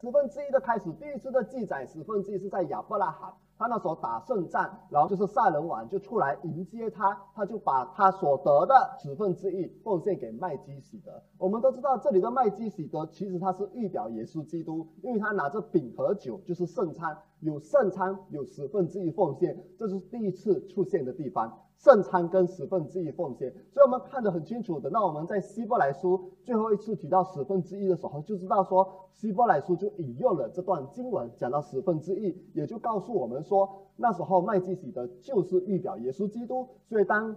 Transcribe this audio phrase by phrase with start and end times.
[0.00, 11.20] 十分之一的开始，第一次的记载十分之一是在亚伯拉罕，他那时候打胜仗，然后就是撒人王就出来迎接他，他就把他所得的十分之一奉献给麦基喜德。
[11.36, 21.52] 我们都知道这里的麦基喜德其实他是预表耶稣基督，因为他拿着饼和酒就是圣餐，有圣餐有十分之一奉献，这是第一次出现的地方。
[21.78, 24.80] 圣餐跟十分之一奉献，所以我们看得很清楚。
[24.80, 36.68] 等到我们在希伯来书最后一次提到十分之一的时候，就知道说希伯来书就引用了这段经文，讲到十分之一，也就告诉我们说，那时候麦基洗德就是预表耶稣基督。
[36.88, 37.34] 所以当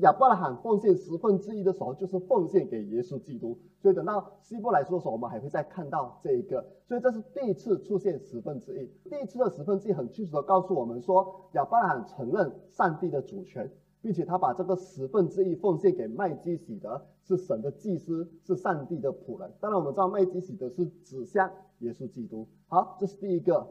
[0.00, 3.56] 亚伯拉罕奉献十分之一的时候，就是奉献给耶稣基督。
[3.80, 6.66] 所以等到希伯来书的时候，我们还会再看到这一个。
[6.88, 8.90] 所以这是第一次出现十分之一。
[9.08, 13.70] 第一次的十分之一很清楚的告诉我们说，亚伯拉罕承认上帝的主权，
[14.02, 19.52] 并且他把这个十分之一奉献给麦基洗德，是神的祭司，是上帝的仆人。
[19.60, 22.48] 当然我们知道麦基洗德是指向耶稣基督。
[22.66, 23.68] 好，这是第一个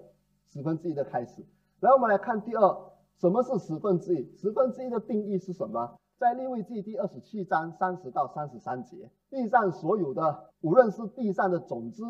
[0.48, 1.44] 十分之一的开始。
[1.86, 2.78] 来，我们来看第二，
[3.20, 4.36] 什么是十分之一？
[4.36, 6.00] 十分之一的定义是什么？
[6.18, 12.04] 在利未记第二十七章三十到三十三节，地上所有的，无论是地上的种子，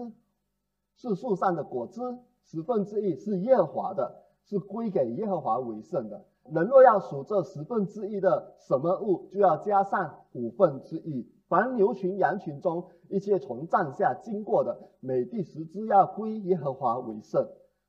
[0.95, 6.23] 是树上的果子，十分之一是耶和华的，是归给耶和华为圣的。
[6.49, 11.29] 人若要数这十分之一的什么物，就要加上五分之一。
[11.49, 17.45] 凡牛群、羊群中一切从帐下经过的，每第十只要归耶和华为圣。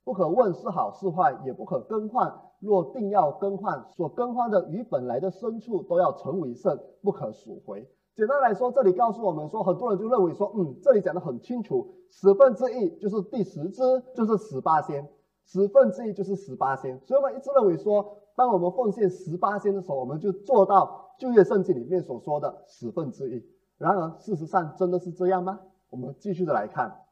[0.07, 2.33] 不可问是好是坏，也不可更换。
[2.61, 7.91] 若定要更换，所更换的与本来的牲畜都要成为圣，不可赎回。
[8.15, 13.83] 简单来说，这里告诉我们说，很多人就认为说，嗯，这里讲的很清楚，十分之一就是第十只，
[14.15, 15.09] 就是十八仙，
[15.45, 17.01] 十分之一就是十八仙。
[17.05, 23.45] 所以我们一直认为说，当我们奉献十八仙的时候，我们就做到旧约圣经里面所说的十分之一。
[23.77, 25.59] 然而，事实上真的是这样吗？
[25.91, 27.06] 我们继续的来看。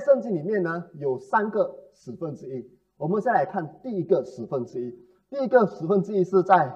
[0.00, 2.70] 圣经里面呢，有三个十分之一。
[2.96, 4.90] 我们先来看第一个十分之一。
[5.30, 6.74] 第一个十分之一是在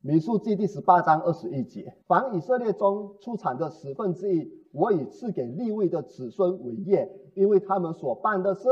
[0.00, 8.68] 民数记第十八章二十一节：凡以色列中出产的十分之一，我已赐给立位的子孙为业，因为他们所办的是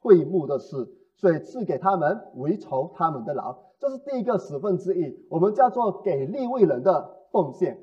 [0.00, 3.58] 会幕的事，所以赐给他们为酬他们的劳。
[3.78, 7.80] 这是第一个十分之一，我们叫做给立位人的奉献，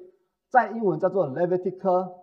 [0.49, 2.13] 在英文叫做 Levitical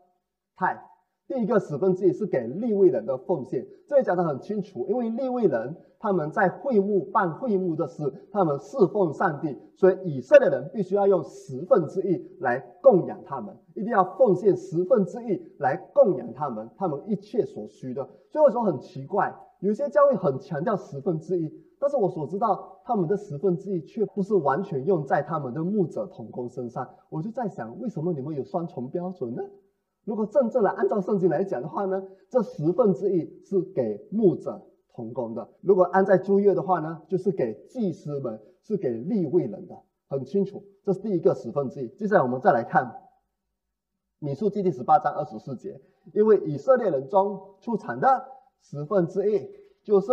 [0.56, 0.95] tithe。
[1.28, 18.08] 第一个十分之一是给立位人的奉献，这里讲得很清楚，因为立位人他们在会幕办会幕的事，他们侍奉上帝，所以以色列人必须要用十分之一来供养他们，一定要奉献十分之一来供养他们，他们一切所需的。
[18.30, 29.42] 所以我说很奇怪，有些教会很强调十分之一，但是我所知道他们的十分之一却不是完全用在他们的牧者同工身上，我就在想，为什么你们有双重标准呢？
[30.06, 39.76] 如果真正的按照圣经来讲的话呢，这十分之一是给牧者同工的；如果按在朱约的话呢，就是给祭司们，是给立位人的。
[40.08, 41.88] 很清楚，这是第一个十分之一。
[41.88, 42.84] 接下来我们再来看
[44.20, 45.80] 《米数记》第十八章二十四节，
[46.14, 48.28] 因为以色列人中出产的
[48.60, 49.50] 十分之一，
[49.82, 50.12] 就是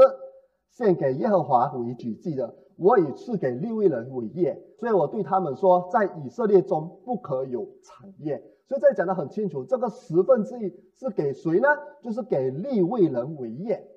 [0.72, 8.44] 献给耶和华为举祭的，我已赐给立位人为业，所以我对他们说，在以色列中不可有产业。
[8.66, 11.68] 所以这讲得很清楚，这个十分之一是给谁呢？
[12.02, 13.88] 就是给立位人为业。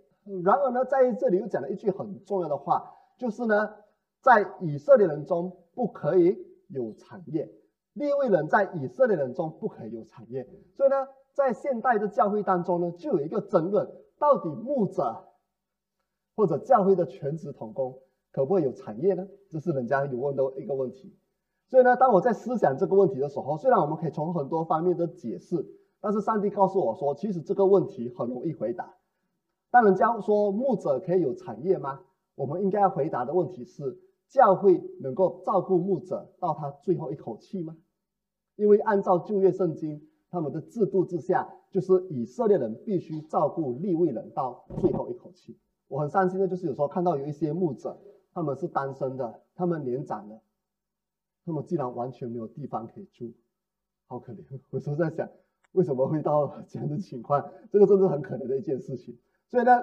[0.44, 3.70] 然而呢，在这里又讲了一句很重要的话，就是呢，
[4.20, 6.36] 在以色列人中不可以
[6.68, 7.48] 有产业，
[7.92, 10.46] 立位人在以色列人中不可以有产业。
[10.74, 10.96] 所以呢，
[11.32, 13.88] 在现代的教会当中呢，就有一个争论：
[14.18, 15.28] 到底牧者
[16.34, 18.00] 或者教会的全职同工
[18.36, 19.26] 可不可以有产业呢？
[19.48, 21.16] 这是人家有问的一个问题。
[21.68, 25.66] 所以呢，当我在思想这个问题的时候，虽然我们可以从很多方面的解释，
[26.02, 28.94] 但是上帝告诉我说，其实这个问题很容易回答。
[29.70, 32.00] 当人家说牧者可以有产业吗？
[32.34, 33.98] 我们应该要回答的问题是：
[34.28, 37.74] 教会能够照顾牧者到他最后一口气吗？
[38.56, 45.58] 因为按照旧约圣经他们的制度之下，就是以色列人必须照顾立位人到最后一口气。
[45.88, 47.96] 我很伤心的就是有时候看到有一些牧者，
[48.36, 50.38] 他们是单身的，他们年长的，
[51.46, 53.32] 他们既然完全没有地方可以住，
[54.08, 54.44] 好可怜！
[54.68, 55.26] 我都在想，
[55.72, 57.50] 为什么会到这样的情况？
[57.72, 59.18] 这个真是很可怜的一件事情。
[59.48, 59.82] 所以呢，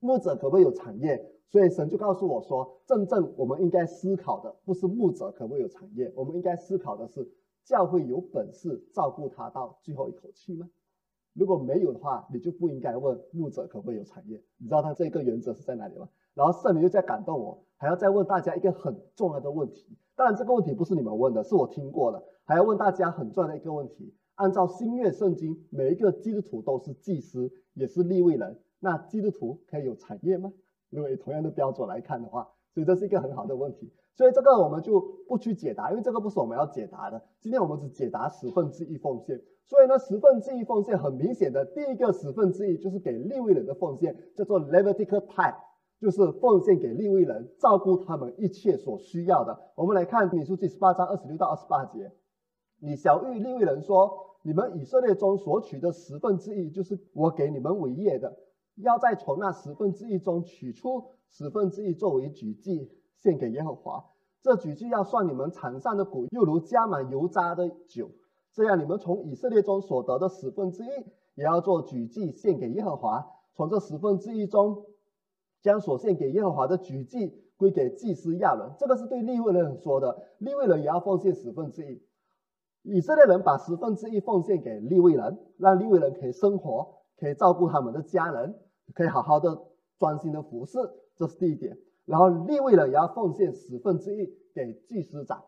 [0.00, 1.24] 牧者可不可以有产业？
[1.50, 7.32] 所以神就告诉我说，真正我们应该思考的不是牧者可不可以有产业，我们应该思考的是
[7.62, 10.68] 教会有本事照顾他到最后一口气吗？
[11.32, 14.42] 如果没有的话，你就不应该问牧者可不可以有产业。
[14.56, 16.08] 你知道他这个原则是在哪里吗？
[16.34, 19.96] 然后圣灵又在感动我，还要再问大家一个很重要的问题。
[20.14, 22.22] 当然，这个问题不是你们问的，是我听过的。
[22.44, 28.58] 还要问大家很重要的一个问题：按照新约圣经，每一个基督徒都是祭司，也是立位人。
[28.80, 30.52] 那基督徒可以有产业吗？
[30.90, 33.92] 如果以同样的标准来看的话，所以这是一个很好的问题。
[34.14, 37.22] 所以这个我们就不去解答，因为这个不是我们要解答的。
[37.40, 39.40] 今天我们只解答十分之一奉献。
[39.64, 45.56] 所以呢，十分之一奉献很明显的，第一个十分之一就是给立位人的奉献，叫做 Levitical tithe，
[46.02, 49.56] 就是奉献给利未人，照顾他们一切所需要的。
[49.76, 52.10] 我们来看《民书记》十八章二十六到二十八节，
[52.80, 54.10] 你小玉利未人说
[54.42, 58.36] ：“你们以色列中所取的十分之一，就是我给你们为业的，
[58.74, 64.04] 要再从那十分之一中取出十分之一作为举祭献给耶和华。
[64.42, 68.10] 这举祭要算你们场上的谷，又如加满油渣的酒。”
[68.52, 70.88] 这样，你们从以色列中所得的十分之一，
[71.36, 73.24] 也要做举祭献给耶和华。
[73.54, 74.84] 从这十分之一中，
[75.62, 78.74] 将所献给耶和华的举祭归给祭司亚伦。
[78.78, 82.02] 这个是对利未人说的，利未人也要奉献十分之一。
[82.82, 88.58] 以色列人把十分之一奉献给利未人，让利未人可以生活，可以照顾他们的家人，
[88.92, 89.56] 可以好好的
[89.98, 90.78] 专心的服侍，
[91.16, 91.78] 这是第一点。
[92.04, 95.44] 然后利未人也要奉献十分之一给祭司长。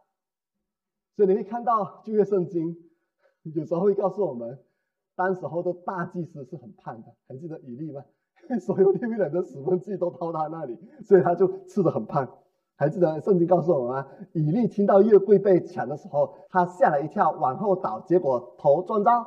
[1.17, 2.77] 所以你会看到旧约圣经。
[3.43, 4.59] 有时候会告诉我们，
[5.17, 8.05] 当时候的大祭司是很胖的，还记得以利吗？
[8.61, 12.29] 所有利未人的十分之一都到他那里，所以他就吃的很胖。
[12.77, 14.07] 还记得圣经告诉我们吗？
[14.33, 19.27] 以利听到月桂被抢的时候，他吓了一跳，往后倒，结果头撞到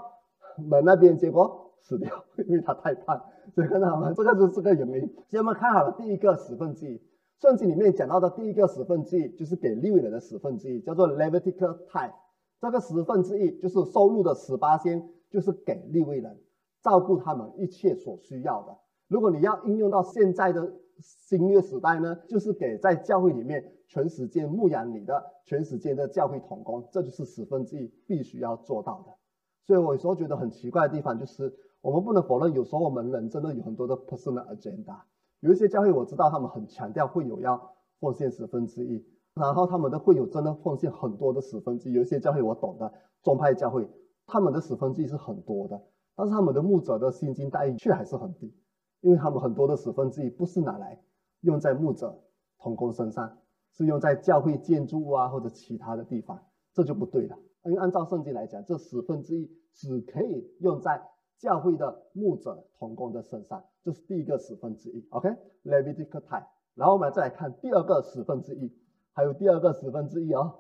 [0.57, 3.21] 门那边，结果死掉，因为他太胖。
[3.55, 4.11] 所以看到吗？
[4.13, 5.15] 这个就是这个原因。
[5.29, 7.01] 先我们看好了第一个十分之一，
[7.39, 12.11] 圣经里面讲到的第一个十分之一，就是给利未人的十分之一，叫做 Levitical tithe。
[12.59, 16.37] 这个十分之一就是收入的十八仙，就是给立位人
[16.81, 18.77] 照顾他们一切所需要的。
[19.07, 29.13] 如果你要应用到现在的新约时代呢，就是给在教会里面全时间牧养你的全时间的教会同工，这就是十分之一必须要做到的。
[29.63, 34.97] 所以我有时候觉得很奇怪的地方就是，我们不能否认，有时候我们人真的有很多的 personal agenda。
[35.39, 39.05] 有一些教会我知道他们很强调会有要奉献十分之一。
[39.35, 43.87] 然后他们的会有真的奉献很多的十分之一，有一些教会我懂的，宗派教会
[44.25, 45.79] 他们的十分之一是很多的，
[46.15, 48.51] 但是他们的牧者的薪金待遇却还是很低，
[49.01, 50.99] 因为他们很多的十分之一不是拿来
[51.41, 52.23] 用在牧者
[52.59, 53.37] 同工身上，
[53.71, 56.39] 是用在教会建筑物啊或者其他的地方，
[56.73, 57.37] 这就不对了。
[57.63, 61.01] 因为按照圣经来讲，这十分之一只可以用在
[61.37, 65.05] 教会的牧者同工的身上，这是第一个十分之一。
[65.09, 66.45] OK，Levitical tithe，
[66.75, 68.71] 然后我们再来看第二个十分之一。
[69.13, 70.59] 还有第二个十分之一哦，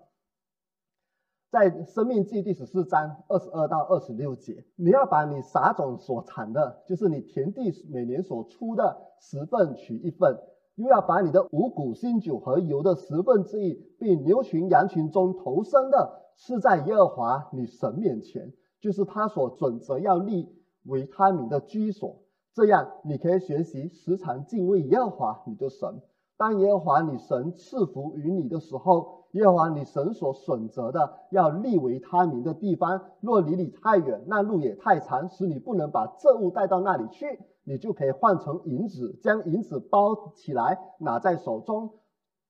[1.57, 10.37] 在《生命记》第十四章二十二到二十六节，你要把你撒种所产的，就是你田地每年所出的十份取一份，
[10.75, 20.47] 又要把你的五谷、新酒和油的十分之一，并牛群、羊群中投生的，是在耶和华你神面前，就是他所准则要立
[20.85, 22.17] 为他名的居所，
[22.53, 26.03] 这样你可以学习时常敬畏耶和华你的神。
[26.37, 41.91] 当耶和华你神赐福于你的时候，耶和华你神所选择的要立为他名的地方，若离你太远，那路也太长，使你不能把这物带到那里去，你就可以换成银子，将银子包起来，拿在手中，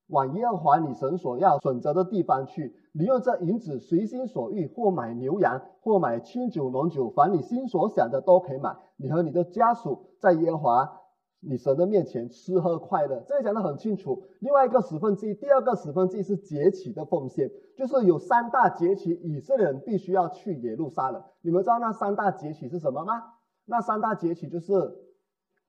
[0.07, 2.73] 往耶和华你神所要选择的地方去。
[2.93, 8.77] 你用这银子随心所欲，或买牛羊，或买清酒浓酒，凡你心所想的都可以买。
[8.95, 11.01] 你和你的家属在耶和华。
[11.39, 14.23] 你神的面前吃喝快乐，这里讲的很清楚。
[14.39, 21.23] 另外一个十分之一，第二个十分之一是节期的奉献，就是有三大节期，以色列人必须要去耶路撒冷。
[21.41, 23.23] 你们知道那三大节期是什么吗？
[23.65, 24.73] 那三大节期就是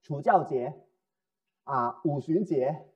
[0.03, 0.75] 除教节、
[1.65, 2.87] 啊五旬节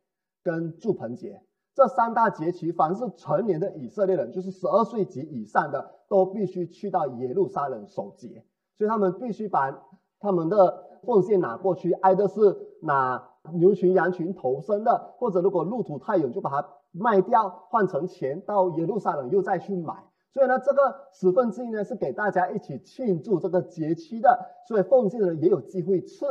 [0.42, 1.42] 跟祝棚节。
[1.74, 8.44] 这三大节期，凡是成年的以色列人，就是十二岁及以上的，都必须去到耶路撒冷守节。
[8.78, 9.78] 所以他们必须把
[10.18, 10.90] 他们的。
[11.04, 19.94] 奉献拿过去，挨的是拿牛群羊群投生的，或者如果路途太远，就把它卖掉换成钱，到耶路撒冷又再去买。
[20.32, 26.24] 所以呢，这个十分之一呢是给大家一起庆祝这个节期的，所以奉献的人也有机会吃，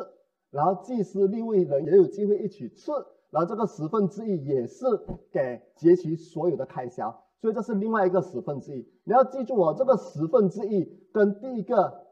[0.52, 2.92] 然后祭司立位人也有机会一起吃，
[3.30, 4.86] 然后这个十分之一也是
[5.32, 8.88] 给节期所有的开销，所以这是另外一个十分之一。
[9.04, 12.10] 你要记住哦，这个十分之一跟第一个。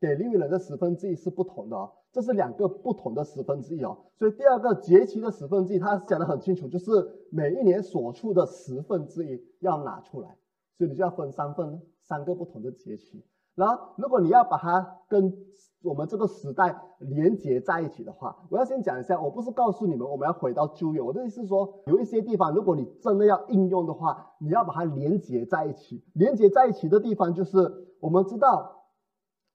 [0.00, 3.98] 给利润的十分之一是不同的哦，这是两个不同的十分之一哦。
[4.16, 6.90] 所以第二个节期的十分之一，他讲的很清楚，就是
[7.30, 10.36] 每一年所出的十分之一要拿出来，
[10.76, 13.24] 所以你就要分三份，三个不同的节期。
[13.56, 15.34] 然后如果你要把它跟
[15.82, 26.04] 我们这个时代连接在一起的话，我要先讲一下，我不是告诉你们我们要回到旧约，我的意思是说，有一些地方如果你真的要应用的话，你要把它连接在一起。
[26.14, 27.58] 连接在一起的地方就是
[27.98, 28.76] 我们知道。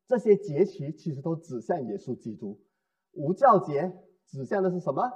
[0.08, 2.60] 这些节期其实都指向耶稣基督。
[3.12, 5.12] 无教节指向的是什么？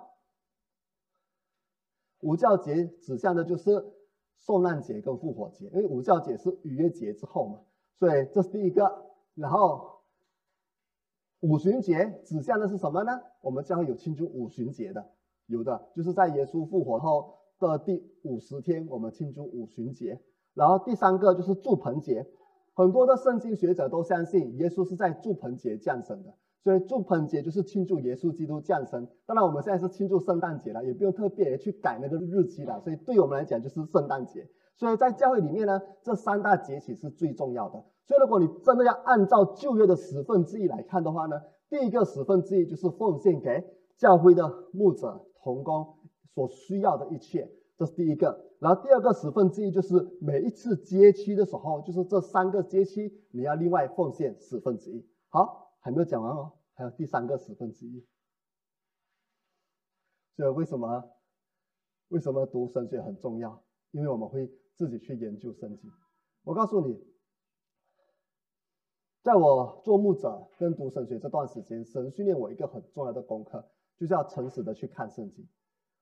[2.20, 3.94] 无教节指向的就是
[4.38, 7.62] 受难节跟复活节，因为无教节是逾越节之后嘛，
[7.96, 9.06] 所以这是第一个。
[9.36, 10.02] 然后
[11.42, 13.22] 五旬节指向的是什么呢？
[13.42, 15.12] 我们将会有庆祝五旬节的，
[15.46, 20.20] 有的就是在耶稣复活后的第五十天，我们庆祝五旬节。
[20.56, 22.28] 然后第三个就是祝棚节，
[22.78, 26.36] 很多的圣经学者都相信耶稣是在祝棚节降生的。
[26.64, 29.08] 所以祝棚节就是庆祝耶稣基督降生。
[29.26, 32.80] 当然，我们现在是庆祝圣诞节了，也不用特别去改那个日期了。
[32.82, 34.48] 所以，对我们来讲就是圣诞节。
[34.76, 37.84] 所以在教会里面呢，这三大节气是最重要的。
[38.06, 41.42] 所以，如果你真的要按照旧约的十分之一来看的话呢，
[41.72, 43.64] 第一个十分之一就是奉献给
[43.98, 45.96] 教会的牧者、同工
[46.36, 48.47] 所需要的一切，这是第一个。
[48.60, 55.06] 然后第二个十分之一就是每一次节期的时候，就是这三个节期你要另外奉献十分之一。
[55.30, 55.66] 好。
[55.80, 58.06] 还没有讲完哦，还有第三个十分之一。
[60.36, 61.02] 所以为什么
[62.10, 63.64] 为什么读神学很重要？
[63.92, 65.90] 因为我们会自己去研究圣经。
[66.44, 67.02] 我告诉你，
[69.24, 73.64] 在我做牧者跟读神学这段时间，神训练我一个很重要的功课，
[73.98, 75.48] 就是要诚实的去看圣经。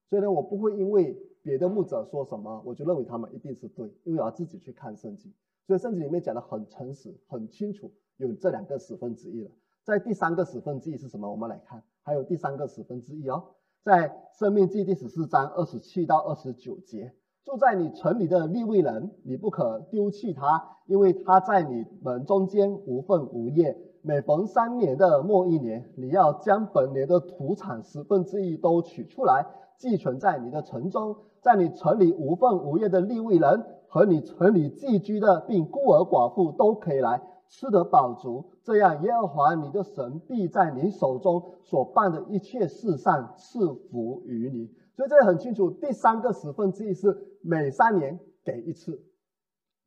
[0.10, 1.16] 所以呢，我不会因为
[1.46, 5.32] 别的牧者说什么，我就认为他们一定是对，因为我要自己去看圣经。
[5.68, 9.52] 所以圣经里面讲的很诚实、很清楚，有这两个十分之一了。
[9.84, 11.30] 在第三个十分之一是什么？
[11.30, 13.44] 我们来看，还有第三个十分之一哦，
[13.84, 14.10] 在
[14.40, 23.85] 《生命记》第十四章二十七到二十九节，住在你城里的利未人，你不可丢弃他，因为他在你们中间无份无业。
[24.08, 29.48] 每逢三年的末一年，你要将本年的土产十分之一都取出来，
[29.80, 37.20] 寄存在你的城中，在你城里无份无业的利未人和你城里寄居的，并孤儿寡妇都可以来。
[37.48, 44.70] 吃得饱足，这样耶和华你的神必在你手中所办的一切事上赐福于你。
[44.96, 49.02] 所以这里很清楚，第三个十分之一是每三年给一次，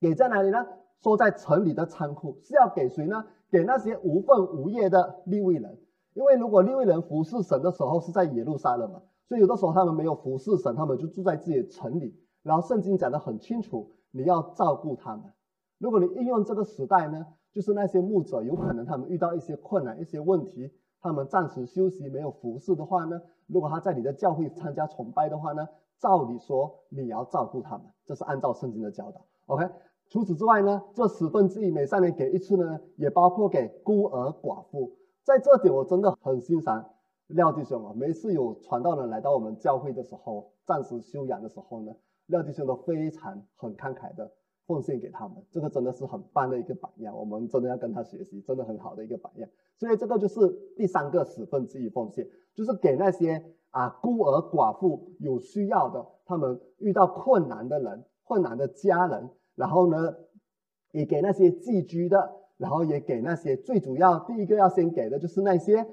[0.01, 0.67] 给在哪里呢？
[1.03, 3.25] 说在城里的仓库是要给谁呢？
[3.51, 5.79] 给那些无份无业的利未人。
[6.15, 12.19] 因为如果利未人服侍神的时候是在耶路撒冷嘛，所以有的时候他们没有服侍神，他们就住在自己的城里。
[12.43, 15.25] 然后圣经讲得很清楚，你要照顾他们。
[15.79, 17.27] 如果你应用这个时代呢？
[17.51, 23.21] 就是那些牧者，有可能他们遇到一些困难、一些问题，他们暂时休息没有服侍的话呢？
[23.47, 25.67] 如果他在你的教会参加崇拜的话呢？
[25.99, 29.25] 照理说你要照顾他们，这是按照圣经的教导。
[29.47, 29.69] OK，
[30.09, 34.97] 除此之外呢，这十分之一每三年给一次呢，也包括给孤儿寡妇。
[35.23, 36.91] 在这点我真的很欣赏
[37.27, 41.95] 廖弟兄啊，每次有传道人来到我们教会的时候，暂时休养的时候呢，
[42.27, 44.33] 廖弟兄都非常很慷慨的。
[44.67, 49.49] 奉献给他们，这个真的是很棒的一个榜样，我们真的要跟他学习，真的很好的一个榜样。
[49.79, 50.47] 所以这个就是
[50.77, 60.15] 第三个十分之一奉献，就是给那些啊孤儿寡妇有需要的，他们遇到困难的人、困难的家人，然后呢，
[60.93, 65.85] 也给那些寄居的，然后也给那些最主要第一个要先给的就是那些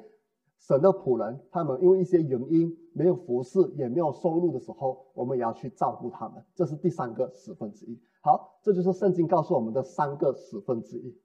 [0.60, 8.00] 神的仆人，他们因为一些原因没有服侍也没有收入的时候，我们也要去照顾他们，这是第三个十分之一。
[8.22, 11.20] 好，这就是圣经告诉我们的三个十分之一。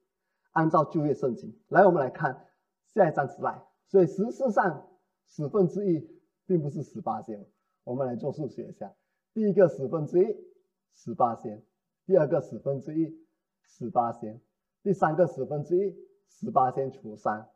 [0.53, 2.47] 按照旧约圣经来，我们来看
[2.93, 3.63] 下一张纸来。
[3.87, 4.87] 所以实质上
[5.27, 6.09] 十分之一
[6.45, 7.45] 并不是十八仙。
[7.83, 8.93] 我们来做数学一下：
[9.33, 10.35] 第一个十分之一
[10.93, 11.63] 十八仙，
[12.05, 13.15] 第二个十分之一
[13.63, 14.41] 十八仙，
[14.81, 15.95] 第三个十分之一
[16.27, 17.49] 十八仙除三，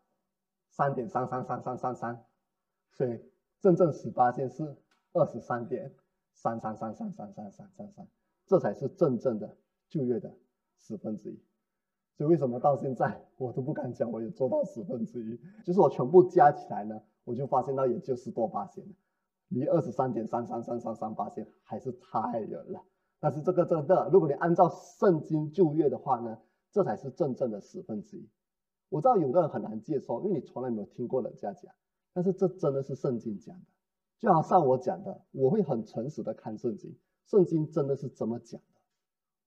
[0.70, 2.26] 三点三三三三三三。
[2.92, 3.20] 所以
[3.60, 4.76] 正正十八仙是
[5.14, 5.94] 二十三点
[6.34, 8.08] 三三三三三三三三三。
[8.48, 9.58] 这才是真正的
[9.90, 10.32] 就业的
[10.78, 11.40] 十分之一，
[12.16, 15.40] 所以为什么到现在我都不敢讲我有做到十分之一？
[15.64, 18.86] 就是我全部加起来呢，我就发现到也就十多八千，
[19.48, 22.84] 离二十三点三三三三三八千还是太远了。
[23.20, 26.38] 但是这个真的，如果你按照圣经旧业的话呢，
[26.72, 28.30] 这才是真正的十分之一。
[28.90, 31.74] 我知道有的人很难接受，因为你从来没有听过人家讲，
[32.14, 33.66] 但是这真的是圣经讲的，
[34.20, 36.96] 就好像我讲的，我会很诚实的看圣经。
[37.26, 38.80] 圣经真的是这么讲的，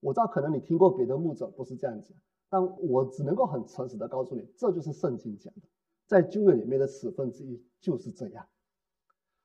[0.00, 2.16] 我知道可能你听过别的牧者不是这样讲，
[2.48, 5.62] 但我只能够很诚实的告诉你，这就是圣经讲的，
[6.06, 8.46] 在旧约里面的十分之一就是这样。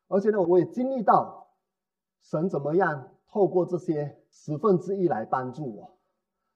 [0.07, 1.53] 而且呢，我也经历到
[2.23, 5.97] 神怎么样透过这些十分之一来帮助我。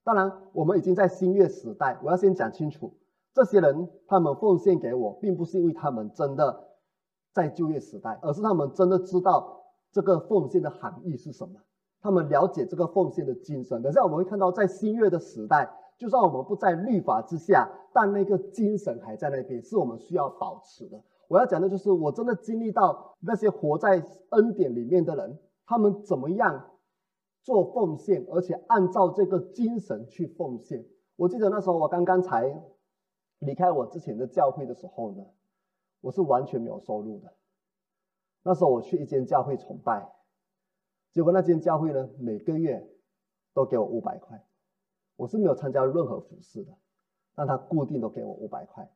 [0.03, 2.93] 当然，我们已经在新月时代，我要先讲清楚，
[3.33, 6.67] 这些人他们奉献给我，并不是因为他们真的
[7.33, 11.59] 在就业时代，而是他们真的知道这个奉献的含义是什么。
[11.99, 15.67] 他们了解这个奉献的精神，等下我们会看到，在新月的时代，
[15.97, 21.01] 就算我们不在律法之下，但那个精神还在那边，是我们需要保持的。
[21.27, 26.71] 我要讲的就是，我真的经历到那些活在恩典里面的人，他们怎么样
[27.43, 30.87] 做奉献，而且按照这个精神去奉献。
[31.15, 32.59] 我记得那时候我刚刚才
[33.37, 35.23] 离开我之前的教会的时候呢，
[36.01, 37.31] 我是完全没有收入的。
[38.41, 40.11] 那时候我去一间教会崇拜，
[41.11, 42.89] 结果那间教会呢每个月
[43.53, 44.43] 都给我五百块，
[45.15, 46.75] 我是没有参加任何服饰的，
[47.35, 48.91] 但他固定都给我五百块，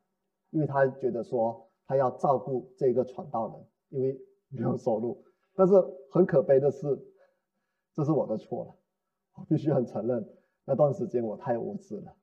[0.50, 1.68] 因为他觉得说。
[1.84, 5.22] 他要照顾这个传道人，因为没有收入。
[5.54, 5.74] 但是
[6.10, 6.98] 很可悲的是，
[7.94, 8.74] 这是我的错了，
[9.34, 10.28] 我必须很承认，
[10.64, 12.14] 那段时间我太无知了，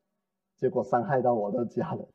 [0.57, 2.07] 结果伤害到我的家人。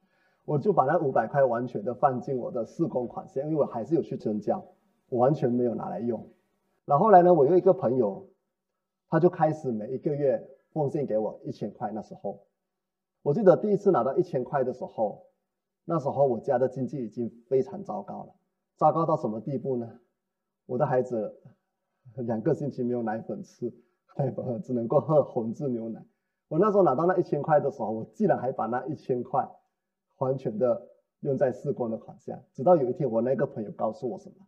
[0.44, 4.62] 我就把那五百块完全的放进我的四工款项，因为我还是有去增加，
[5.08, 6.28] 我完全没有拿来用。
[6.84, 8.28] 然后来呢，我有一个朋友，
[9.08, 11.90] 他就开始每一个月奉献给我一千块。
[11.92, 12.40] 那时候，
[13.22, 15.26] 我记得第一次拿到一千块的时候。
[15.86, 18.34] 那时候我家的经济已经非常糟糕了，
[18.76, 20.00] 糟糕到什么地步呢？
[20.66, 21.40] 我的孩子
[22.16, 23.72] 两个星期没有奶粉吃，
[24.16, 26.04] 奶粉只能够喝红字牛奶。
[26.48, 29.48] 我那时候拿到那一千块的时候，我竟然还把那一千块
[30.18, 30.88] 完全的
[31.20, 32.42] 用在试光的款项。
[32.52, 34.46] 直到有一天，我那个朋友告诉我什么？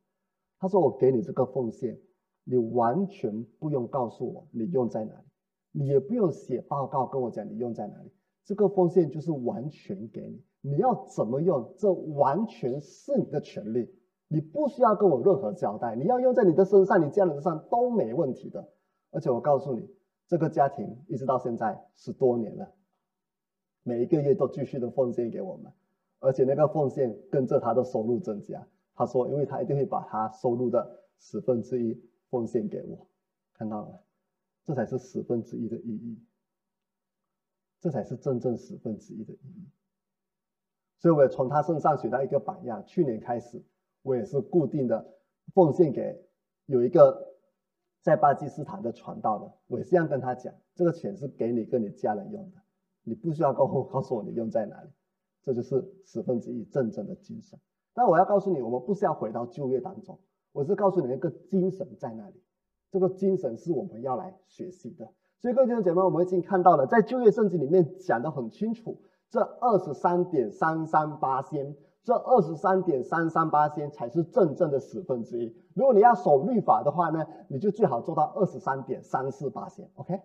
[0.59, 2.01] 他说：“我给你这个奉献，
[2.45, 5.27] 你完全不用告诉我你用在哪里，
[5.73, 8.11] 你也不用写报告跟我讲你用在哪里。
[8.45, 13.95] 这个奉献就是完全给你。”你要怎么用，这完全是你的权利，
[14.29, 15.95] 你不需要跟我任何交代。
[15.95, 18.69] 你要用在你的身上，你家人身上都没问题的。
[19.11, 19.89] 而且我告诉你，
[20.27, 22.73] 这个家庭一直到现在十多年了，
[23.83, 25.73] 每一个月都继续的奉献给我们，
[26.19, 28.67] 而且那个奉献跟着他的收入增加。
[28.95, 33.07] 他说，因为他一定会把他收入的十分之一奉献给我，
[33.55, 34.03] 看到了，
[34.65, 36.19] 这才是十分之一的意义，
[37.81, 39.69] 这才是真正十分之一的意义。
[40.99, 42.83] 所以我也从他身上学到一个榜样。
[42.87, 43.63] 去年开始，
[44.07, 45.05] 我也是固定的
[45.53, 46.25] 奉献给
[46.67, 47.35] 有一个
[48.03, 52.59] 在巴基斯坦的传道的，我也是这样跟他讲：这个钱是给你跟你家人用的，
[53.03, 54.89] 你不需要告诉告诉我你用在哪里。
[55.43, 57.59] 这就是十分之一真正的精神。
[57.95, 60.21] 但我要告诉你，我们不是要回到就业当中，
[60.53, 62.41] 我是告诉你那个精神在那里。
[62.93, 65.13] 这个精神是我们要来学习的。
[65.41, 69.01] 所以各位弟兄姐妹，我们已经看到了，在就业圣经里面讲的很清楚。
[69.29, 75.53] 这二十三点三三八仙，这二十三点三三八仙才是真正的十分之一。
[75.75, 80.21] 如果你要守律法的话呢，你就最好做到二十三点三四八仙，OK？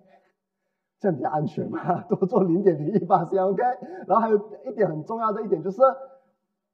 [0.99, 3.63] 这样比较安全嘛，多做零点零一八仙，OK？
[4.05, 5.81] 然后还有一点很重要的一点就是，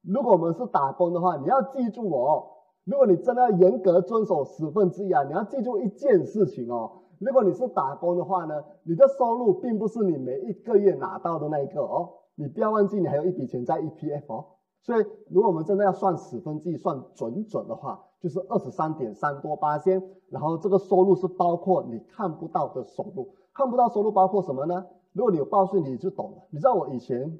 [0.02, 2.44] 如果我们是打工的话，你要记住哦，
[2.84, 6.92] 如果你真的要严格遵守十分之一啊，你要记住一件事情哦。
[7.18, 14.44] 如果你是打工的话呢，你的收入并不是你每一个月拿到的那一个哦，你不要忘记你还有一笔钱在 EPF 哦。
[14.80, 20.02] 所以，如果我们真的要算十分之一算准准的话，就是二十三点三多八千。
[20.30, 24.86] 然后这个收入是包括你看不到的收入，看不到收入包括什么呢？
[25.12, 26.46] 如果你有报税，你就懂了。
[26.50, 27.38] 你知道我以前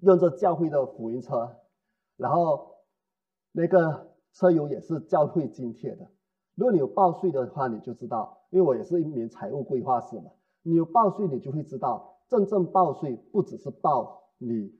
[0.00, 1.56] 用这教会的福音车，
[2.16, 2.76] 然后
[3.52, 6.06] 那个车友也是教会津贴的。
[6.54, 10.30] 如果你有报税的话，你就知道，因为我也是一名财务规划师嘛。
[10.62, 14.72] 你有报税，你就会知道，真正报税不只是报你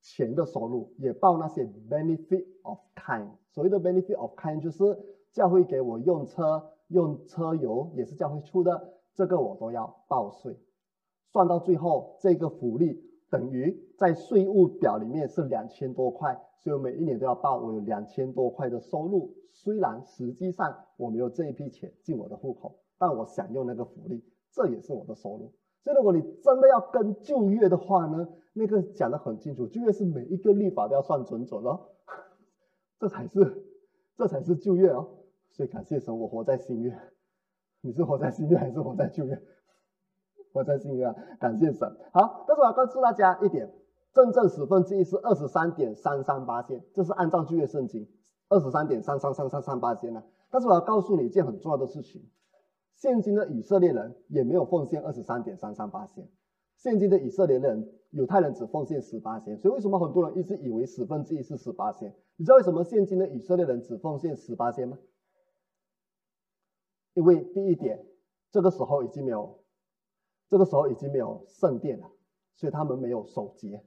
[0.00, 3.28] 钱的收入，也报那些 benefit of kind。
[3.50, 4.98] 所谓的 benefit of kind 就是
[5.32, 10.56] 教会给我用车用车油，也是教会出的，这个我都要报税。
[11.32, 19.32] 算到最后，这个福利等于在税务表里面是两千多块，所以我每一年都要报我有两千多块的收入。
[19.52, 25.52] 虽然实际上我没有这一批钱进我的户口，但我享用那个福利，这也是我的收入。
[25.82, 31.88] 所以如果你真的要跟就业的话呢，那个讲得很清楚，就业是每一个立法都要算准准哦，
[32.98, 33.64] 这才是
[34.16, 35.08] 这才是就业哦。
[35.52, 36.96] 所以感谢神，我活在新月。
[37.80, 39.42] 你是活在新月还是活在旧月？
[40.52, 41.96] 活在新月啊，感谢神。
[42.12, 43.72] 好，但是我要告诉大家一点，
[44.12, 48.08] 真正十分之一是二十三点三三八线，这是按照就业圣经。
[48.48, 50.24] 二十三点三三三三三八线呢？
[50.50, 52.28] 但是我要告诉你一件很重要的事情：
[52.96, 56.28] 现今的以色列人也没有奉献二十三点三三八线。
[56.76, 59.58] 现今的以色列人，犹太人只奉献十八仙。
[59.58, 62.14] 所以为什么很多人一直以为十分之一是十八仙？
[62.36, 64.98] 你知道为什么现今的以色列人只奉献十八仙吗？
[67.14, 68.06] 因为第一点，
[68.50, 69.58] 这个时候已经没有，
[70.48, 72.10] 这个时候已经没有圣殿了，
[72.54, 73.84] 所以他们没有守节，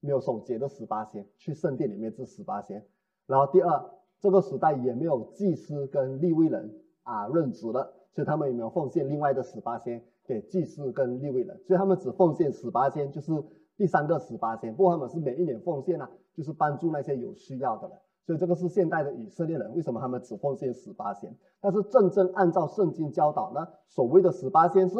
[0.00, 2.86] 没有守节的十八仙，去圣殿里面治十八仙。
[3.26, 3.90] 然后第二，
[4.20, 13.32] 这个时代也没有祭司跟立位人啊任职了，所以他们也没有奉献另外的十八仙给祭司跟立位人，所以他们只奉献十八仙，就是
[13.76, 14.74] 第三个十八仙。
[14.74, 17.98] 不过他们是每一年奉献啊，就是帮助那些有需要的人。
[18.24, 21.36] 所以这个是现代的以色列人，为什么他们只奉献十八仙？
[21.60, 24.98] 但是真正按照圣经教导呢，所谓的十八仙是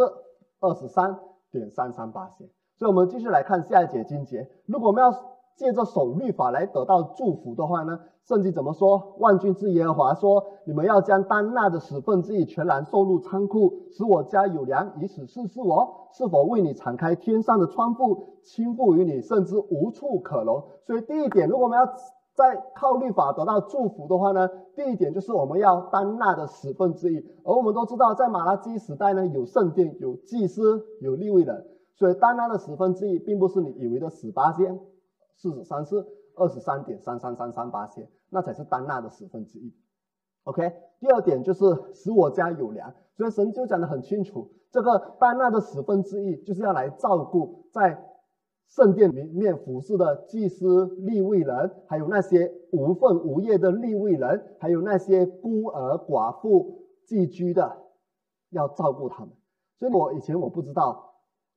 [0.61, 1.19] 二十三
[1.51, 2.49] 点三三八仙。
[2.77, 5.36] 所以我们继续来看下一节经节，如果我们要。
[5.57, 7.99] 借着守律法来得到祝福的话呢？
[8.25, 9.15] 圣经怎么说？
[9.19, 21.87] 万军之耶和华说：“你们要将单纳的十分之一全然收入仓库，使我家有粮，以此试试我是否为你敞开天上的窗户，倾覆于你，甚至无处可容。”所以第一点，如果我们要
[22.35, 27.25] 在靠律法得到祝福的话呢，第一点就是我们要单纳的十分之一。
[27.45, 31.65] 而我们都知道，在马拉基时代呢，有圣殿、有祭司、有立位人，
[31.95, 34.81] 所以单纳的十分之一并不是你以为的十八仙。
[35.37, 39.73] 四十三是二十三点三三三三八千，那才是单纳的十分之一。
[40.45, 48.05] OK，第二点就是使我家有粮，所以神就讲得很清楚，这个单纳的十分之一就是要来照顾在
[48.69, 57.77] 圣殿里面服侍的祭司、立位人，还有那些无份无业的立位人，还有那些孤儿寡妇寄居的，
[58.51, 59.33] 要照顾他们。
[59.79, 61.15] 所以我以前我不知道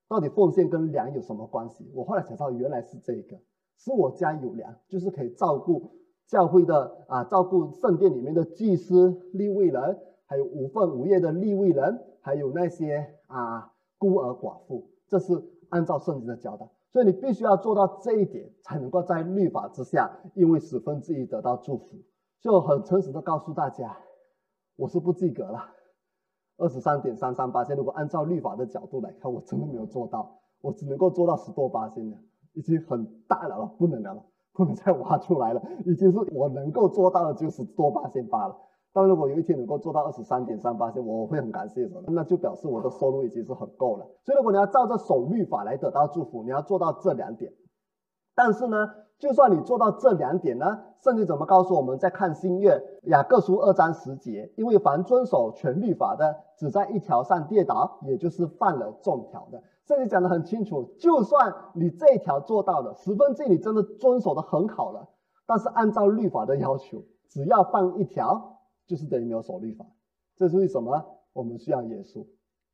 [0.08, 3.38] 到底奉献跟粮有什么关系，我后来才知道原来是这个。
[3.80, 5.92] 是我家有粮，就是可以照顾
[6.28, 14.90] 教会的啊，照顾圣殿里面的祭司、立位人，还有无份无业的立位人，还有那些啊孤儿寡妇。
[15.08, 21.98] 这是按照圣经的教导，所以你必须要做到这一点，才能够在律法之下，因为十分之一得到祝福。
[22.42, 23.98] 就很诚实的告诉大家，
[24.76, 25.60] 我是不及格了，
[26.58, 27.76] 二十三点三三八千。
[27.76, 32.18] 如果按照律法的角度来看，我真的没有做到，我只能够做到十多八千的。
[32.54, 35.62] 已经很大了了，不能了了，不能再挖出来了。
[35.86, 38.56] 已经是我能够做到的，就是多八千八了。
[38.92, 44.06] 但如果有一天能够做到二十三点三八千，我会很感谢神，那就表示我的收入已经是很够了。
[44.24, 47.54] 所以如果你要照着守律法来得到祝福，你要做到这两点。
[48.34, 52.00] 但是呢，就算你做到这两点呢，圣经怎么告诉我们？
[52.00, 59.62] 在看新月雅各书二章十节，因为凡遵守全律法的，只在一条上跌倒，也就是犯了众条的。
[59.90, 65.10] 这里讲的很清楚，就算你这一条做到了十分之一，你真的遵守的很好了，
[65.48, 69.88] 但是按照律法的要求，只要犯一条，就是等于没有守律法。
[70.36, 71.04] 这是为什么？
[71.34, 72.24] 我们需要耶稣，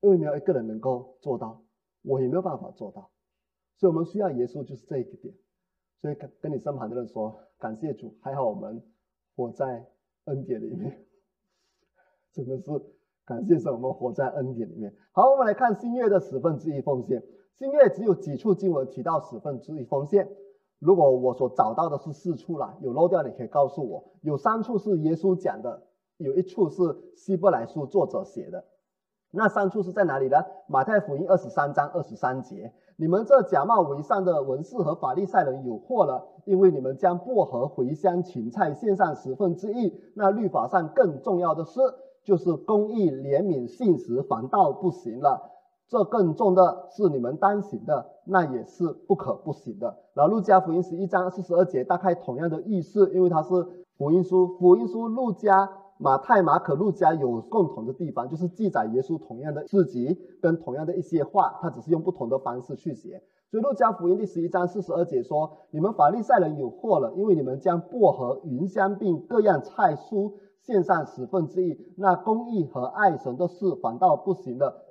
[0.01, 1.63] 因为没有一个人能够做到，
[2.01, 3.09] 我也没有办法做到，
[3.77, 5.33] 所以我们需要耶稣，就是这一个点。
[6.01, 8.83] 所以跟跟你身旁的人说，感谢主，还好我们
[9.37, 9.89] 活在
[10.25, 11.05] 恩典里面，
[12.33, 12.94] 真的是。
[13.25, 14.93] 感谢神，我们活在恩典里面。
[15.11, 17.23] 好，我们来看新月的十分之一奉献。
[17.57, 20.29] 新月只有几处经文提到十分之一奉献。
[20.77, 24.03] 如果我所找到的是四处啦，有漏掉你可以告诉我。
[24.21, 25.81] 有三处是耶稣讲的，
[26.17, 26.83] 有一处是
[27.15, 28.63] 希伯来书作者写的。
[29.31, 30.37] 那三处是在哪里呢？
[30.67, 39.99] 马太福音二十三章二十三节：你们这假冒为善的文士和法利赛人有祸了，因为你们将薄荷、茴香、芹菜献上十分之一。
[40.15, 41.79] 那律法上更重要的是。
[42.25, 45.51] 就是公义、怜悯、信实，反倒不行了。
[45.87, 49.95] 这更重的是你们当行的，那也是不可不行的。
[50.15, 53.49] 然后路加福音十一章四十二节，大概同样的意思，因为它是
[53.95, 54.57] 福音书。
[54.57, 63.21] 福音书路加、马太、马可、路加有共同的地方，就是记载耶稣同样的事迹跟同样的一些话，他只是用不同的方式去写。
[63.51, 70.33] 所以路加福音第十一章四十二节说：“你们法利赛人有祸了，因为你们将薄荷、云香并各样菜蔬。”
[70.65, 74.81] 献上十分之一，那公义和爱神的事反倒不行的，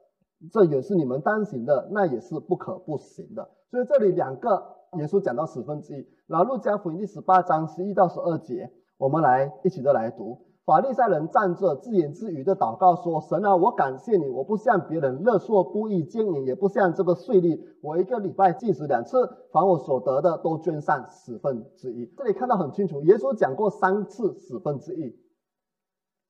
[0.53, 3.51] 这也是你们当行的，那也是不可不行的。
[3.71, 10.39] 所以这里两个耶稣讲到十分之一，然后路加福音第十八章十一到十二节，我们来一起的来读。
[10.65, 25.15] 法利赛人站着自言自语的祷告说：“神啊，我感谢你，我不像别人勒索不义奸淫，也不像这个税吏，我一个礼拜进食两次，凡我所得的都捐上十分之一。”这里看到很清楚，耶稣讲过三次十分之一。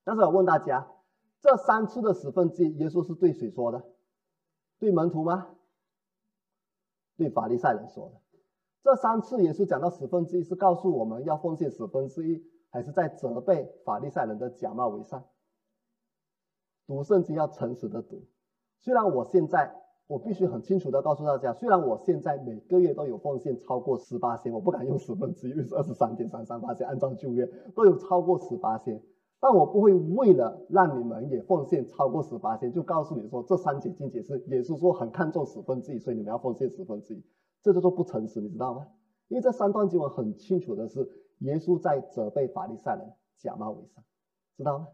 [0.04, 0.86] 但是我问大家，
[1.40, 3.82] 这三次的十分之一，耶稣是对谁说的？
[4.78, 5.48] 对门徒吗？
[7.16, 8.20] 对法利赛人说的。
[8.82, 15.24] 这三次耶稣讲到十分之一，是告诉我们要奉献十分之一，还是在责备法利赛人的假冒伪善？
[16.86, 18.26] 读圣经要诚实的读。
[18.80, 19.74] 虽然我现在
[20.06, 29.02] 我必须很清楚的告诉大家，虽然我现在每个月都有奉献超过十八千，我不敢用十分之一，因为是二十三点三三八千，按照旧约都有超过十八千。
[29.44, 37.22] 但我不会为了让你们也奉献超过十八千，就告诉你说这三节经节是也是说很看重十分之一，所以你们要奉献十分之一，
[37.61, 38.87] 这就说不诚实，你知道吗？
[39.28, 41.07] 因为这三段经文很清楚的是，
[41.40, 44.02] 耶稣在责备法利赛人假冒伪善，
[44.57, 44.88] 知道吗？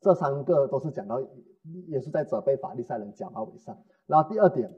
[0.00, 1.20] 这三个都是讲到
[1.88, 3.84] 也是在责备法利赛人假冒伪善。
[4.06, 4.74] 然后第二点，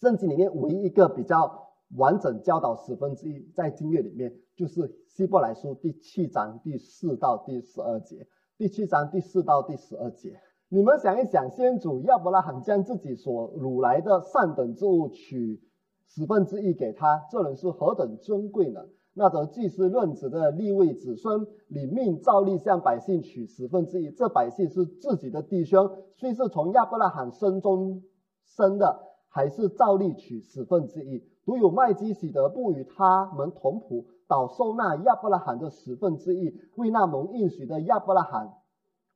[0.00, 8.26] 圣经里面唯一一个比较完整教导十分之一，在经月里面就是希伯来书第七章第四到第十二节。
[8.56, 15.62] 第七章第四到第十二节，你们想一想，先祖亚伯拉罕将自己所掳来的上等之物取
[16.06, 18.82] 十分之一给他，这人是何等尊贵呢？
[19.14, 28.02] 那则祭司论子的立位子孙领命照例向百姓取十分之一，这百姓是自己的弟兄，虽是从亚伯拉罕生中
[28.44, 31.24] 生的，还是照例取十分之一。
[31.46, 38.52] 独有麦基喜德不与他们同谱，倒收纳亚伯拉罕的十分之一，为那蒙应许的亚伯拉罕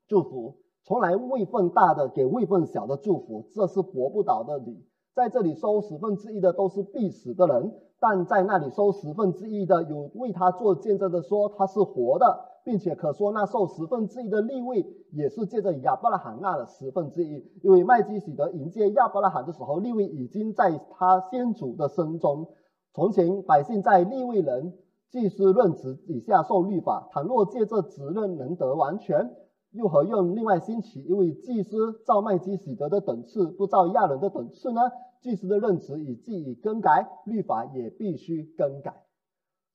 [0.08, 0.56] 祝福。
[0.82, 4.86] 从来位份大的给位份小的祝福，这是驳不倒的理。
[5.14, 7.72] 在这里收十分之一的都是必死的人。
[8.00, 22.48] 但在那里收十分之一的，有为他做见证的说他是活的，并且可说那受十分之一的利位也是借着亚伯拉罕纳了十分之一，因为麦基喜德迎接亚伯拉罕的时候，利位已经在他先祖的身中。
[22.92, 24.74] 从前百姓在利位人
[25.08, 29.34] 祭司任职底下受律法，倘若借这职任能得完全，
[29.74, 34.80] 又何用另外兴起因为祭司照麦基喜德的等次，不照亚伦的等次呢？
[35.20, 39.04] 祭司的任职已既已更改，律法也必须更改。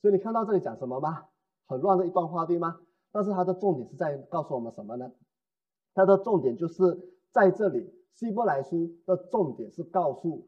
[0.02, 1.26] 所以你看到这里讲什么吗？
[1.68, 2.80] 很乱的一段话，对吗？
[3.12, 5.12] 但是它的重点是在告诉我们什么呢？
[5.94, 6.98] 它的重点就是
[7.32, 10.48] 在这里，希伯来书的重点是告诉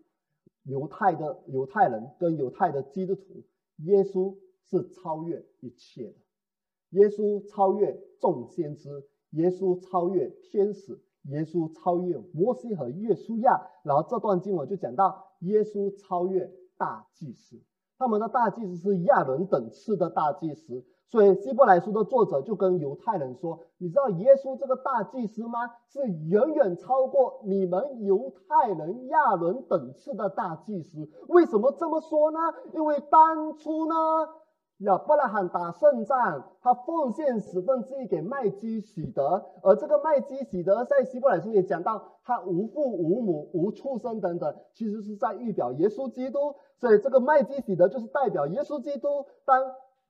[0.63, 3.43] 犹太的犹太人跟犹太的基督徒，
[3.77, 6.15] 耶稣是超越一切的，
[6.91, 10.99] 耶稣超越众先知，耶稣超越天使。
[11.25, 17.61] 耶稣超越摩西和约书亚，然后这段经文就讲到耶稣超越大祭司，
[17.99, 25.59] 他们的大祭司是亚伦等次的大祭司，所以希伯来书的作者就跟犹太人说：“你知道耶稣这个大祭司吗？
[25.89, 31.07] 是远远超过你们犹太人亚伦等次的大祭司。
[31.27, 32.39] 为什么这么说呢？
[32.73, 33.93] 因为当初呢。”
[34.81, 49.25] 亚伯拉罕打胜仗，他奉献十分之一给麦基喜德，而这个麦基喜德在希伯来书也讲到，他无父无母无畜生等等，其实是在预表耶稣基督，所以这个麦基喜德就是代表耶稣基督。
[49.45, 49.61] 当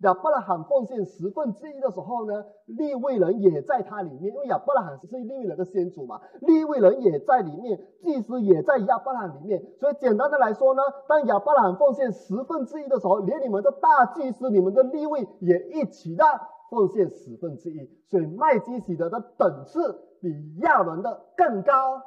[0.02, 16.26] 亚伯拉罕奉献十分之一的时候呢，利未人也在他里面，因为亚伯拉罕是利未人的先祖嘛，利未人也在里面，祭司也在亚伯拉罕里面，所以简单的来说呢，当亚伯拉罕奉献十分之一的时候，连你们的大祭司、你们的利未也一起的
[16.70, 20.30] 奉献十分之一，所以麦基喜德的等次比
[20.62, 22.02] 亚伦的更高，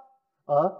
[0.47, 0.73] 而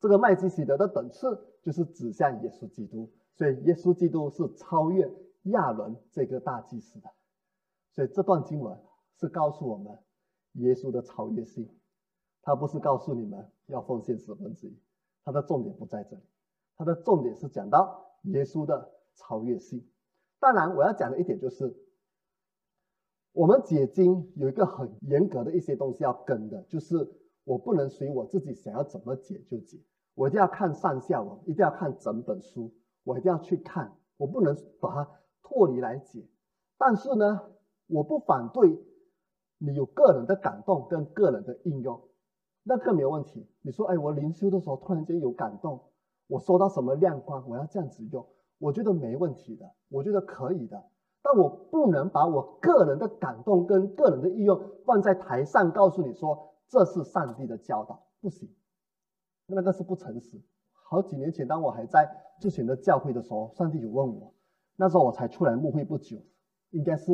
[0.00, 5.12] 这个麦基喜德的等次就是指向耶稣基督，所以耶稣基督是超越。
[5.50, 7.10] 亚伦这个大祭司的，
[7.90, 8.78] 所以这段经文
[9.18, 9.98] 是告诉我们
[10.52, 11.68] 耶稣的超越性。
[12.44, 14.76] 他不是告诉你们要奉献十分之一，
[15.24, 16.22] 他的重点不在这里，
[16.76, 19.88] 他的重点是讲到耶稣的超越性。
[20.40, 21.72] 当然，我要讲的一点就是，
[23.30, 27.08] 我们解经有一个很严格的一些东西要跟的，就是
[27.44, 29.78] 我不能随我自己想要怎么解就解，
[30.14, 32.74] 我一定要看上下文，一定要看整本书，
[33.04, 35.10] 我一定要去看，我不能把它。
[35.52, 36.26] 脱离来解，
[36.78, 37.42] 但是呢，
[37.86, 38.82] 我不反对
[39.58, 42.00] 你有个人的感动跟个人的应用，
[42.62, 43.46] 那个没有问题。
[43.60, 45.78] 你说，哎，我灵修的时候突然间有感动，
[46.26, 48.26] 我收到什么亮光，我要这样子用，
[48.58, 50.82] 我觉得没问题的，我觉得可以的。
[51.22, 58.48] 但我不能把我个人的感动跟个人的应用放在台上，告诉你说这是上帝的教导，不行，
[59.46, 60.40] 那个是不诚实。
[60.72, 62.10] 好几年前，当我还在
[62.40, 64.34] 之前的教会的时候，上帝有问我。
[64.82, 66.18] 那时候我才出来牧会不久，
[66.70, 67.12] 应该是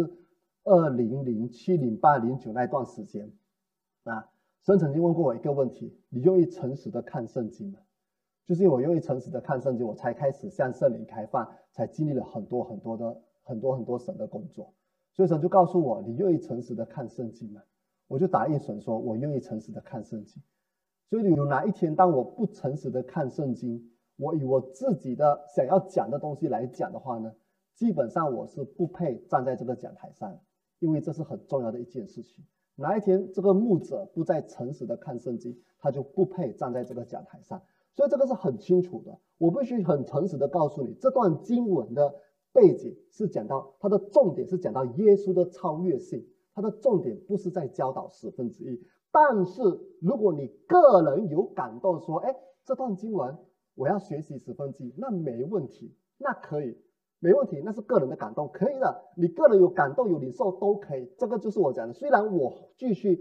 [0.64, 3.30] 二零零七、零八、零九那段时间
[4.04, 4.26] 啊。
[4.62, 7.78] 神曾经问过我一个问题：你愿意诚实的看圣经吗？
[8.46, 14.72] 就是我愿意诚实的看圣经，我才开始向圣灵开放，才经历了很多很多的很多很多神的工作。
[15.12, 17.60] 所以神就告诉我：你愿意诚实的看圣经吗？
[18.06, 20.42] 我就答应神说：我愿意诚实的看圣经。
[21.10, 27.30] 所以有哪一天当我不诚实的看圣经，我以我自己的想要讲的东西来讲的话呢？
[27.78, 30.36] 基本上我是不配站在这个讲台上，
[30.80, 32.44] 因为这是很重要的一件事情。
[32.74, 37.62] 哪一天这个牧者不再诚实的看圣经，他就不配站在这个讲台上。
[37.92, 39.16] 所以这个是很清楚的。
[39.38, 42.12] 我必须很诚实的告诉你，这段经文的
[42.52, 48.84] 背景是讲到它的重点是讲到耶稣的超越性，它的重点不是在教导十分之一。
[49.12, 49.62] 但是
[50.00, 53.38] 如果你个人有感动，说，哎，这段经文
[53.76, 56.76] 我要学习十分之一，那没问题，那可以。
[57.20, 59.02] 没问题，那是个人的感动，可以的。
[59.16, 61.92] 你个人有感动有领受都可以，这个就是我讲的。
[61.92, 63.20] 虽然我继续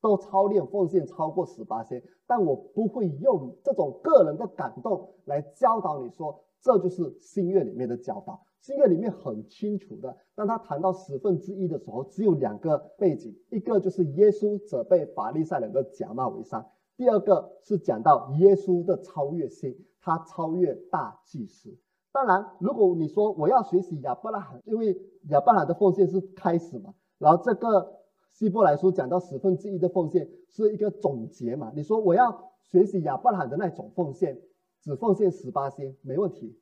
[0.00, 8.42] 都操练奉献超过十八千，但我不会用这种个人的感动来教导你说，这就是新约里面的教导。
[8.60, 21.78] 新约里面很清楚的，当他谈到十分之一的时候，只有两个背景，一个就是耶稣责备法利赛人的假冒为善，第二个是讲到耶稣的超越性，他超越大祭司。
[22.18, 28.00] 当然，如果你说我要学习亚伯拉罕，因为亚伯拉罕的奉献是开始嘛，然后这个
[28.32, 34.42] 希伯来书讲到十分之一的奉献是一个总结嘛，你说我要学习亚伯拉罕的那种奉献，
[34.80, 36.58] 只奉献十八仙，没问题，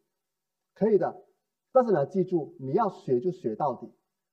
[0.75, 1.25] 可以的。
[1.73, 3.91] 但是你要记住，你要学就学到底。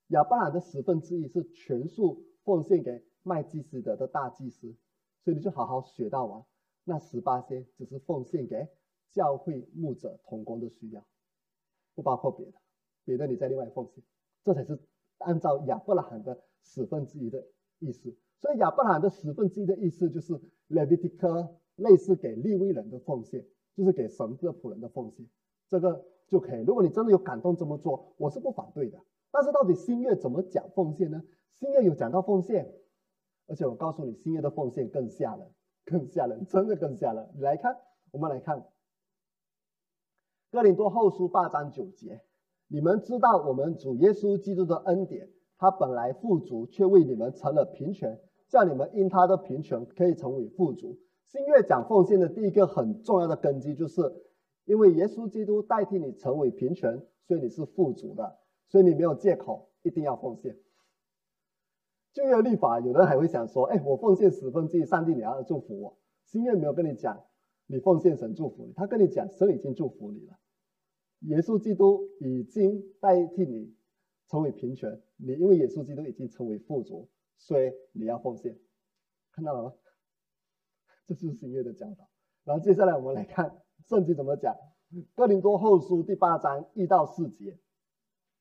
[0.08, 4.76] 亚伯拉罕的十分之一是全数奉献给麦基斯德的大祭司，
[5.24, 6.44] 所以你就好好学到完。
[6.84, 8.68] 那十八仙只是奉献给
[9.14, 11.06] 教会牧者同工的需要，
[11.96, 12.54] 不包括别的，
[13.06, 14.04] 别的你再另外奉献。
[14.44, 14.80] 这才是
[15.20, 17.46] 按照亚伯拉罕的十分之一的
[17.80, 18.16] 意思。
[18.40, 25.28] 所以亚伯拉罕的十分之一的意思就是 Leviticus 类似给利未人的奉献，就是给神的仆人的奉献。
[25.70, 26.06] 这个。
[26.26, 26.64] 就可以。
[26.64, 28.98] 如果你真的有感动这么做，我是不反对的。
[29.30, 31.22] 但是到底新月怎么讲奉献呢？
[31.52, 32.74] 新月有讲到奉献，
[33.46, 35.48] 而且我告诉你，新月的奉献更吓人，
[35.86, 37.30] 更吓人，真的更吓人。
[37.36, 37.78] 你来看，
[38.12, 38.66] 我们来看
[40.54, 42.22] 哥林多后书八章九节，
[42.68, 51.00] 你们知道我们主耶稣基督的恩典，他本来富足，却为你们成了贫穷，叫你们因他的贫穷可以成为富足。
[51.26, 54.04] 新月讲奉献的第一个很重要的根基就是。
[54.66, 58.38] 因为耶稣基督代替你成为贫穷，所以你是富足的，
[58.68, 60.56] 所以你没有借口一定要奉献。
[62.14, 67.24] 旧约律法，有人还会想说：“哎，我奉献十分之一，上帝你要祝福我。”新约没有跟你讲，
[67.74, 70.38] 你奉献神祝福你，他跟你讲神已经祝福你了。
[71.22, 73.74] 耶稣基督已经代替你
[74.30, 77.10] 成为平权，你因为耶稣基督已经成为富足，
[77.40, 78.60] 所以你要奉献。
[79.32, 79.74] 看到了吗？
[81.08, 82.08] 这就是新约的教导。
[82.44, 83.60] 然后接下来我们来看。
[83.88, 84.56] 圣经怎么讲？
[85.16, 87.58] 哥林多后书第八章一到四节，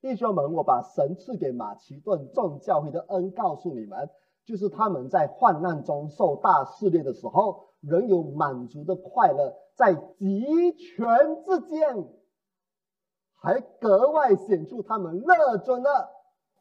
[0.03, 4.11] 弟兄们，我把神赐给马其顿众教会的恩告诉你们，
[4.45, 12.09] 就是他们在患难中受大试炼的时候，仍有满足的快乐，在极权之间，
[13.35, 16.09] 还格外显出他们乐尊的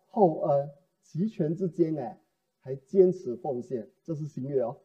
[0.10, 0.70] 厚恩。
[1.04, 2.22] 极权之间，哎，
[2.62, 4.78] 还坚持奉献，这是新约哦。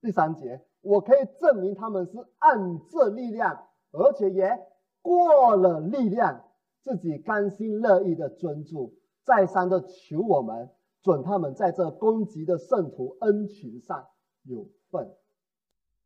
[0.00, 0.64] 第三节。
[0.84, 4.66] 我可以证明他们是按这力量，而且也
[5.00, 6.44] 过了力量，
[6.80, 8.92] 自己甘心乐意的尊主，
[9.22, 14.08] 再三的求我们准他们在这攻击的圣徒恩情上
[14.42, 15.14] 有份。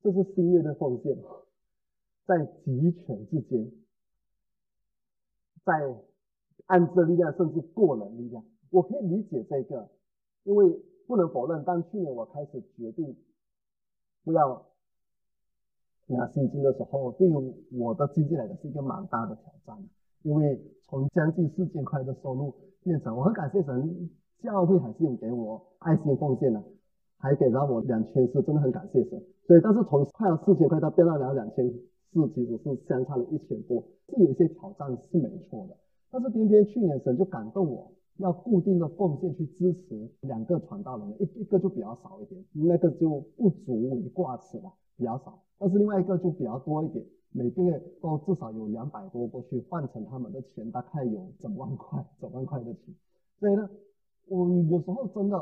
[0.02, 1.16] 这是新月的奉献，
[2.26, 3.70] 在集权之间，
[5.64, 5.96] 在
[6.66, 8.44] 按这力量，甚至过人力量。
[8.70, 9.88] 我可以理解这个，
[10.44, 13.16] 因为不能否认，当去年我开始决定。
[14.24, 14.66] 不要
[16.06, 19.88] 拿薪金的时候，对于我的经济来讲是一个蛮大的挑战，
[20.22, 24.10] 因为从将近四千块的收入变成，我很感谢神，
[24.42, 26.60] 教会还是有给我爱心奉献的，
[27.18, 29.22] 还给了我两千四，真的很感谢神。
[29.46, 35.76] 所以，但是从快要四千块到变到了两千四，其实是相差了一千多，是有一些挑战是没错的。
[36.10, 37.92] 但是偏偏去年神就感动我。
[38.18, 45.38] 要固定的奉献去支持两个传道人，一一个就比较少一点，那个就不足为挂齿了，比较少。
[45.58, 52.94] 但是另外一个就比较多一点，每个月都至少有两百多过去换成他们的钱，大概有整万块、整万块的钱。
[53.38, 53.68] 所以呢，
[54.28, 55.36] 我有时候真的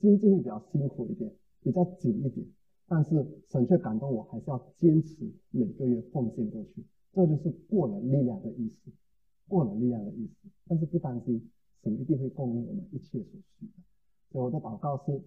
[0.00, 1.32] 经济会比较辛苦一点，
[1.62, 2.46] 比较紧一点，
[2.86, 6.84] 但是神却感动我，还是要坚持每个月奉献过去。
[7.12, 8.90] 这就是过了力量的意思，
[9.48, 10.48] 过了力量的意思。
[10.66, 11.48] 但是不担心。
[11.84, 13.72] 神一定会供应我们一切所需的，
[14.32, 15.22] 所以我的祷告是：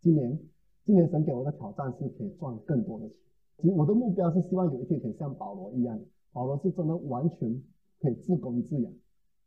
[0.00, 0.38] 今年，
[0.84, 3.18] 今年神给我的挑战是可以赚更多的钱。
[3.58, 6.00] 其实我的目标是希望有一天可以像保罗一样，
[6.32, 7.60] 保罗是真的完全
[8.00, 8.92] 可以自供自养，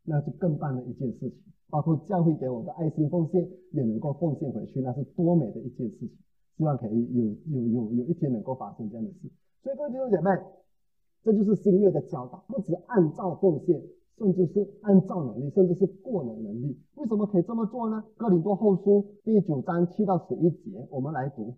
[0.04, 1.42] 那就更棒的一件事情。
[1.70, 6.10] 包括教会给我的爱心奉献也能够奉献回去，那是多美的一件事情。
[6.58, 7.24] 希望可以有
[7.56, 9.30] 有有有一天能够发生这样的事。
[9.64, 10.32] 所以各位弟兄姐妹，
[11.24, 13.82] 这就是新月的教导，不止按照奉献。
[14.18, 18.04] 甚至是按照能力，甚至是过了能力，为什么可以这么做呢？
[18.18, 21.56] 哥林多后书第九章七到十一节，我们来读：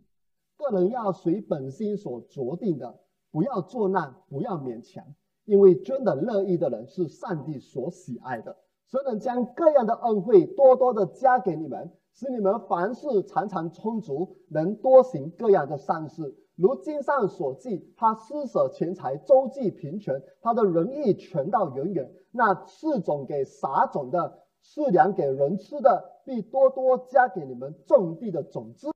[0.57, 2.99] 个人要随本心所酌定的，
[3.31, 5.03] 不要作难，不要勉强，
[5.45, 8.55] 因为真的乐意的人是上帝所喜爱的。
[8.91, 16.35] 神能将各样的恩惠多多的加给你们，使你们凡事常常充足，能多行各样的善事。
[16.57, 22.11] 如经上所记，他施舍钱财，周济贫穷，他的仁义全到永远。
[22.31, 28.91] 那赐种给撒种的，赐粮给人吃的，必多多加给你们种地的种子。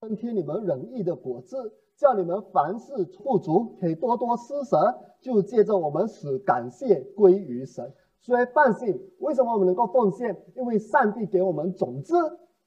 [0.00, 7.92] 增添你们仁义的果子，叫你们凡事富足，可以多多施舍，就借着我们使感谢归于神。
[8.24, 10.34] 所以放心，为什么我们能够奉献？
[10.56, 12.14] 因为上帝给我们种子。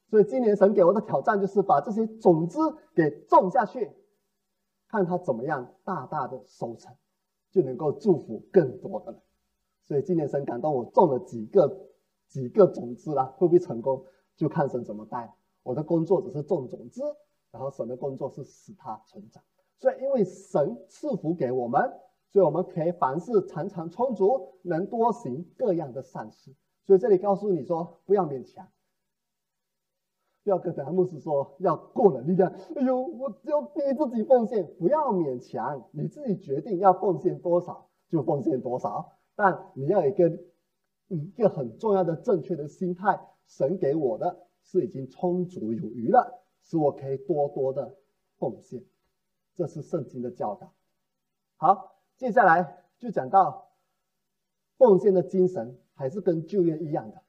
[0.08, 2.60] 所以今年神给我的挑战就是把这些种子
[2.94, 3.92] 给种下去，
[4.88, 6.96] 看它怎么样大大的收成，
[7.50, 9.22] 就能够祝福更多的人。
[9.82, 11.90] 所以今年神感动我种了几个
[12.28, 14.06] 几个种子啦，会不会成功
[14.36, 15.34] 就看神怎么带。
[15.64, 17.02] 我的工作只是种种子，
[17.52, 19.44] 然后神的工作是使它成长。
[19.80, 21.82] 所以因为神赐福给我们，
[22.30, 26.54] 所以我们可以凡事常常充足，能多行各样的善事。
[26.86, 28.68] 所以这里告诉你说，不要勉强，
[30.44, 32.54] 不要跟咱牧师说要过了力量。
[32.76, 39.14] 哎呦，我要逼自己奉献，不要勉强，你自己决定要奉献多少就奉献多少。
[39.36, 40.40] 但你要有一个
[41.08, 47.98] 一个很重要的正确的心态，神给我的是已经充足有余了，使我可以多多的
[48.38, 48.84] 奉献，
[49.56, 50.74] 这是圣经的教导。
[51.58, 53.70] 好，接下来就讲到
[54.78, 57.22] 奉献的精神，还是跟旧约一样的。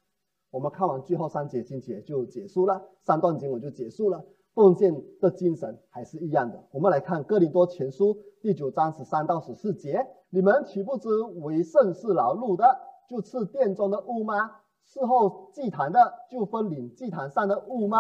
[0.51, 4.25] 我们看完最后三节经节就结束了，三段经文就结束了。
[4.55, 6.65] 奉献的精神还是一样的。
[6.73, 14.63] 我们来看哥林多前书第九章十三到十四节：你们岂不知为圣是劳碌的，就赐殿中的物吗？
[14.85, 17.99] 事后祭坛的就分领祭坛上的物吗？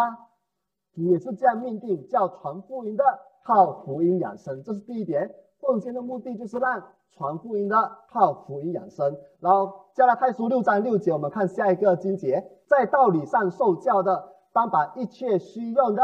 [0.95, 3.05] 也是这样命定，叫传福音的
[3.45, 4.62] 靠福音养生。
[4.62, 5.34] 这是第一点。
[5.61, 9.17] 奉献的目的就是让传福音的靠福音养生。
[9.41, 16.03] 然后加拉太书六章六节，我们看下一个经节：在道理上受教的，当把一切需用的。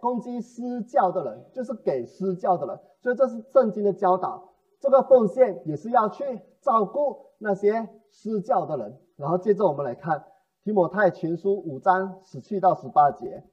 [0.00, 4.48] 攻击施教的人，就是给施教的人，所以这是圣经的教导。
[4.80, 8.98] 这个奉献也是要去照顾那些施教的人。
[9.14, 10.24] 然后接着我们来看
[10.64, 13.44] 提摩太前书五章十七到十八节：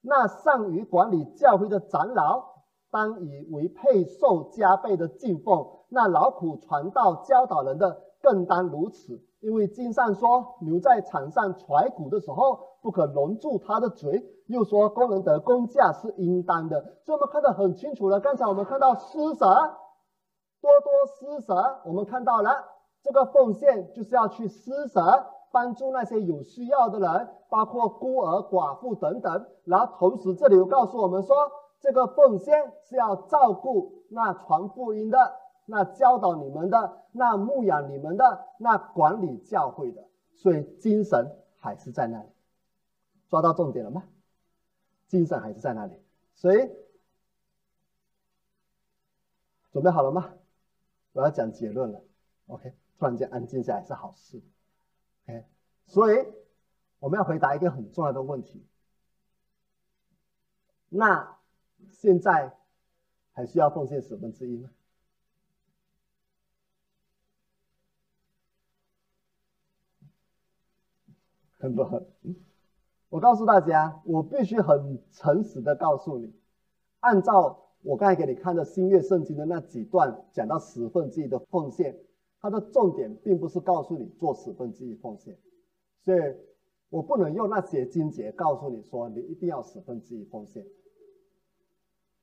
[0.00, 2.47] 那善于管理教会的长老，
[2.90, 9.20] 当以为配受加倍的敬奉；那劳苦传道教导人的，更当如此。
[9.40, 14.24] 因为经上说，牛在场上踹骨的时候，不可笼住它的嘴。
[14.46, 16.80] 又说，工人的工价是应当的。
[17.04, 18.18] 所以我们看得很清楚了。
[18.18, 19.46] 刚才我们看到施舍，
[20.60, 22.50] 多多施舍，我们看到了
[23.02, 29.46] 这个奉献就是要去施舍，帮助那些有需要的人，包括孤儿寡妇等等。
[29.64, 31.36] 然后同时这里又告诉我们说，
[31.80, 35.36] 这个奉献是要照顾那传福音的。
[35.70, 40.02] 那教导你们的，那牧养你们的，那管理教会的，
[40.34, 42.28] 所以精神还是在那里，
[43.28, 44.02] 抓到重点了吗？
[45.08, 45.92] 精神还是在那里，
[46.34, 46.70] 所以
[49.72, 50.32] 准备好了吗？
[51.12, 52.02] 我要讲结论了
[52.46, 52.72] ，OK？
[52.98, 54.40] 突然间安静下来是好事
[55.26, 55.44] ，OK？
[55.86, 56.26] 所以
[56.98, 58.66] 我们要回答一个很重要的问题，
[60.88, 61.37] 那
[61.90, 62.54] 现在
[63.32, 64.70] 还需要奉献十分之一吗？
[71.60, 72.06] 很多，
[73.08, 76.32] 我告诉大家，我必须很诚实的告诉你，
[77.00, 81.98] 按照我刚才给你看的新月圣经的那几段讲到十分之一的奉献，
[82.40, 85.36] 它的重点并不是告诉你做十分之一奉献，
[86.04, 86.20] 所以
[86.90, 90.64] 我不能用那些经节告诉你说你一定要十分之一奉献。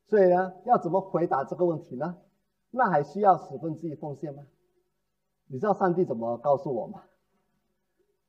[0.07, 2.17] 所以呢，要怎么回答这个问题呢？
[2.71, 4.45] 那还需要十分之一奉献吗？
[5.47, 7.03] 你知道上帝怎么告诉我吗？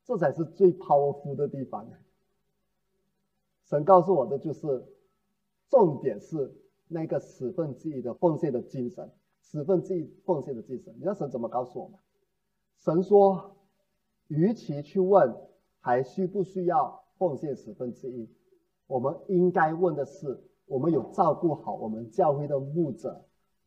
[0.04, 1.88] 这才是最 powerful 的地方。
[3.64, 4.86] 神告诉我的就是，
[5.68, 6.54] 重点是
[6.86, 9.10] 那个十分之一的奉献的精神，
[9.40, 10.94] 十分之一奉献的精神。
[10.94, 11.98] 你知道神怎么告诉我吗？
[12.78, 13.56] 神说，
[14.28, 15.36] 与其去问
[15.80, 18.28] 还需不需要奉献十分之一，
[18.86, 23.24] 我们应该问的是：我们有照顾好我们教会的牧者、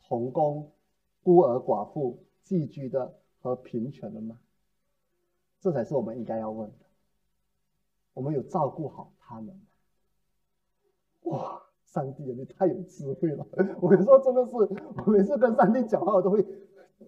[0.08, 0.72] 童工、
[1.24, 4.39] 孤儿寡妇、寄居的和贫穷的吗？
[5.62, 6.86] 这才是我们应该要问的。
[8.14, 9.62] 我们有照顾好他们吗？
[11.24, 13.45] 哇，上帝啊，你太有智慧了！
[13.82, 14.56] 我跟你说，真的是，
[15.06, 16.45] 我每次跟上帝讲话，我都会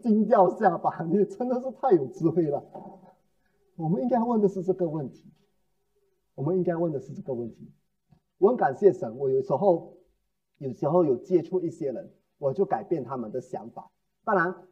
[0.01, 1.01] 惊掉下巴。
[1.03, 2.63] 你真的是太有智慧了。
[3.75, 5.25] 我们应该问的是这个问题。
[6.35, 7.71] 我们应该问的是这个问题。
[8.41, 9.93] 我很感谢神，我有时候，
[10.57, 13.91] 有时候有接触一些人，我就改变他们的想法。
[14.23, 14.67] 当然，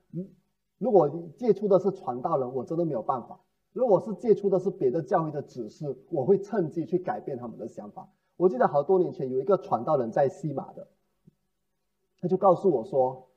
[0.80, 3.40] 如果接触的是传道人，我真的没有办法。
[3.72, 8.10] 如果是接触的是别的教会的指示，我会趁机去改变他们的想法。
[8.38, 10.88] 我记得好多年前有一个传道人在西马的，
[12.20, 13.28] 他就告诉我说，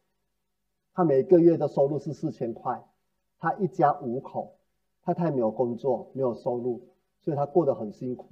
[0.95, 2.83] 他每个月的收入是四千块，
[3.39, 4.57] 他一家五口，
[5.03, 6.89] 太太没有工作，没有收入，
[7.21, 8.31] 所以他过得很辛苦。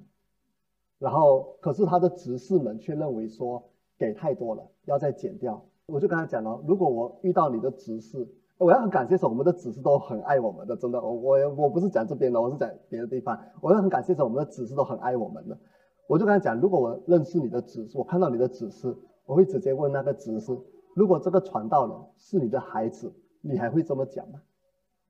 [1.01, 3.61] 然后，可是他的执事们却认为说，
[3.98, 5.61] 给太多了，要再减掉。
[5.86, 8.28] 我就跟他讲了，如果我遇到你的执事，
[8.59, 15.59] 我要很感谢说我们的执事都很爱我们的，真的，我我我不是讲这边的，我是讲别的地方，我要很感谢说我们的执事都很爱我们的。
[16.07, 18.94] 我就跟他讲，如果我认识你的指示，我看到你的指示，
[19.24, 20.55] 我会直接问那个指示，
[20.94, 24.42] 如果这个传道人是你的孩子，你还会这么讲吗？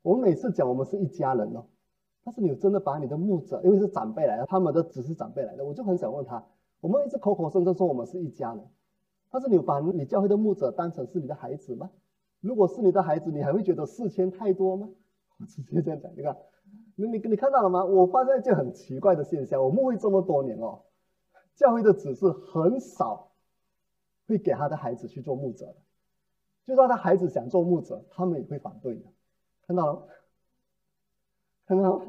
[0.03, 1.65] 我每次讲我们是一家人哦，
[2.23, 6.45] 但是你真的把你的牧者，因为是长辈来的，他们的只是长辈来的，我就很想问他，
[6.81, 8.63] 我们一直口口声声说我们是一家人，
[9.31, 11.91] 但是你把你教会的牧者当成是你的孩子吗？
[12.41, 14.89] 如果是你的孩子，你还会觉得四千太多吗？
[15.39, 16.37] 我直接这样讲，你看，
[16.97, 17.85] 你你你看到了吗？
[17.85, 20.81] 我发现一件很奇怪的现象，我牧会这么多年哦，
[21.55, 23.31] 教会的子是很少
[24.27, 25.77] 会给他的孩子去做牧者的，
[26.67, 29.07] 就算他孩子想做牧者，他们也会反对的。
[29.67, 30.07] 看到了，
[31.71, 32.07] 看到了。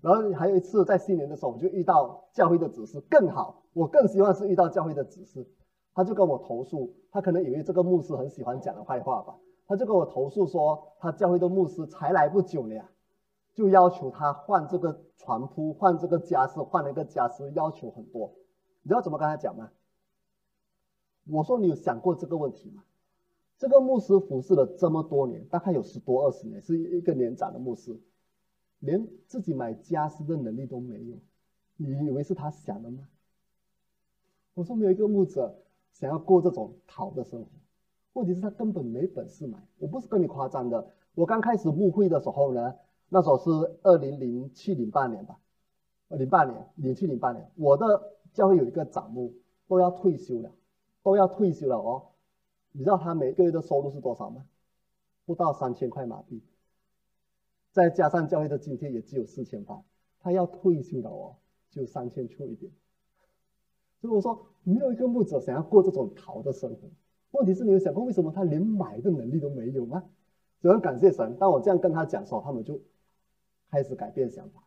[0.00, 5.46] 然后还有一次在新年的时候，我就遇到教会的指示更好，我更希望是遇到教会的指示，
[5.94, 9.38] 他就跟我投诉，他可能以为这个牧师很喜欢讲的坏话吧。
[9.66, 12.74] 他就跟我投诉说，他教会的牧师才来不久呢，
[13.54, 18.32] 就要求他换这个床铺、换这个家私、换了一个家私，要求很多。
[18.82, 19.70] 你知道怎么跟他讲吗？
[21.30, 22.82] 我说你有想过这个问题吗？
[23.58, 27.96] 这个牧师服侍了这么多年，大概有十多二十年，是一个年长的牧师，
[28.82, 31.16] 连自己买家私的能力都没有，
[31.76, 33.08] 你以为是他想的吗？
[34.54, 35.62] 我说没有一个牧者
[35.92, 37.48] 想要过这种好的生活。
[38.14, 39.56] 问题是，他根本没本事买。
[39.78, 40.92] 我不是跟你夸张的。
[41.14, 42.74] 我刚开始募会的时候呢，
[43.08, 43.50] 那时候是
[43.84, 45.38] 二零零七零八年吧，
[46.08, 49.32] 零八年，零七零八年，我的教会有一个长牧
[49.68, 50.50] 都要退休了，
[51.04, 52.08] 都要退休了哦。
[52.72, 54.44] 你知道他每个月的收入是多少吗？
[55.24, 56.42] 不到三千块马币，
[57.72, 59.82] 再加上教会的津贴也只有四千八，
[60.20, 61.36] 他要退休了哦，
[61.70, 62.70] 就三千出一点。
[64.00, 66.90] 所以我说，没有一个牧者想要过这种逃的生活。
[67.30, 70.04] 问题是，你有想过为什么他连买的能力都没有吗？
[70.60, 71.36] 只能感谢神。
[71.38, 72.80] 当我这样跟他讲说，他们就
[73.70, 74.62] 开始改变想法，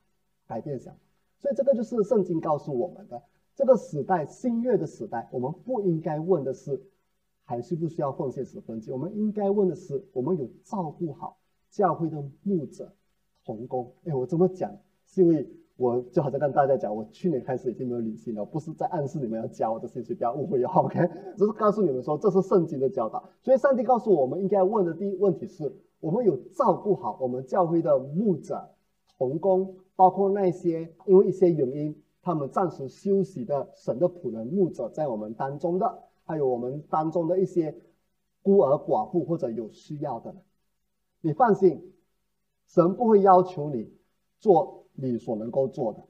[0.47, 0.99] 改变想法。
[1.41, 3.21] 所以这个就是圣经告诉我们的：
[3.55, 6.81] 这个时代新月的时代，我们不应该问的是
[7.43, 11.37] 还需不需要奉献十分之，我们应该问的是我们有照顾好
[11.69, 12.93] 教会的牧者
[13.45, 13.93] 同工。
[14.05, 14.71] 哎，我这么讲
[15.05, 15.47] 是因为。
[15.77, 20.69] 我就好像跟大家讲，我去年开始已经没有理性了，不是在暗示你们要教我的信息，不要误会哦。
[20.73, 20.97] OK，
[21.35, 23.21] 只是告诉你们说这是圣经的教导。
[23.41, 28.69] 所以上帝告诉我们应该问的第一问题是：我们有照顾好我们教会的牧者、
[29.17, 37.75] 同工，包括那些因为一些原因他们暂时休息的神的仆人、牧者在我们当中的，还有我们当中的一些
[38.41, 40.33] 孤儿寡妇或者有需要的。
[41.25, 41.91] 你放心，
[42.67, 43.91] 神不会要求你
[44.39, 44.85] 做。
[44.97, 46.01] 你所能够做的，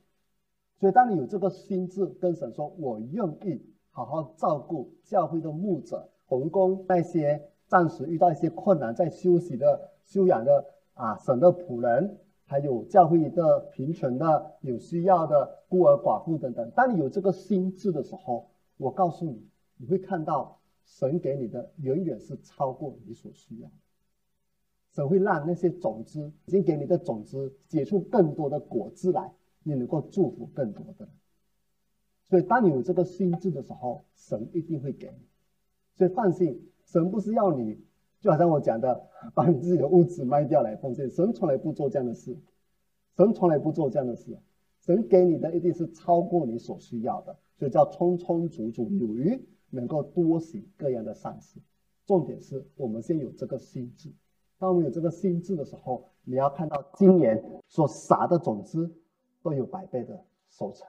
[0.77, 10.63] 所以当你有这个心智跟神说：“我愿意好好照顾教会的牧者、同工那些暂时遇到一些困难在休息的、休养的
[10.93, 23.73] 啊，神的仆人，还有教会的贫穷的、有需要的孤儿寡妇等等。”当你有这个心智的时候，我告诉你，你会看到神给你的远远是超过你所需要的。
[24.95, 31.09] 神会让那些种子已经给你的种子结出更多的果子来，你能够祝福更多的人。
[32.29, 35.27] 所以，当你有这个心智的时候，神一定会给你。
[35.97, 37.77] 所以放心，神不是要你，
[38.21, 41.09] 就好像我讲的， 把你自己的物质卖掉来奉献。
[41.09, 42.37] 神从来不做这样的事，
[43.17, 44.39] 神从来不做这样的事。
[44.79, 51.59] 神给你的一定是超过你所需要的，所以叫充充足足有余，能够多行各样的善事。
[52.05, 54.13] 重点是我们先有这个心智。
[54.57, 58.89] 当我们有这个心智的时候，你要看到今年所撒的种子
[59.43, 60.87] 都有百倍的收成。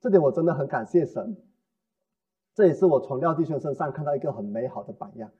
[0.00, 1.36] 这点我真的很感谢神。
[2.54, 5.30] 这也是我从廖弟兄身上看到一个很美好的榜样。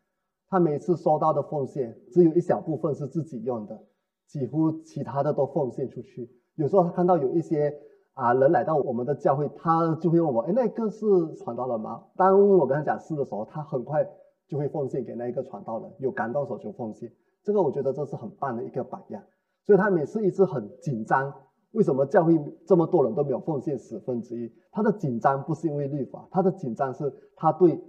[0.48, 3.82] 他每次收到的奉献，只有一小部分是自己用的，
[4.26, 6.30] 几乎其他的都奉献出去。
[6.57, 7.74] 有时候他看到有一些
[8.14, 14.07] 啊人来到我们的教会，他就会问我：“哎，那个是传道人吗？”当我跟他讲是的时候，他很快。
[14.49, 17.12] 就会奉献给那一个传道人，有感动手就奉献。
[17.42, 19.22] 这个我觉得这是很棒的一个榜样。
[19.62, 21.32] 所以他每次一直很紧张，
[21.72, 24.53] 为什么教会这么多人都没有奉献十分之一？
[24.70, 27.82] 他的紧张不是因为律法，他的紧张是他对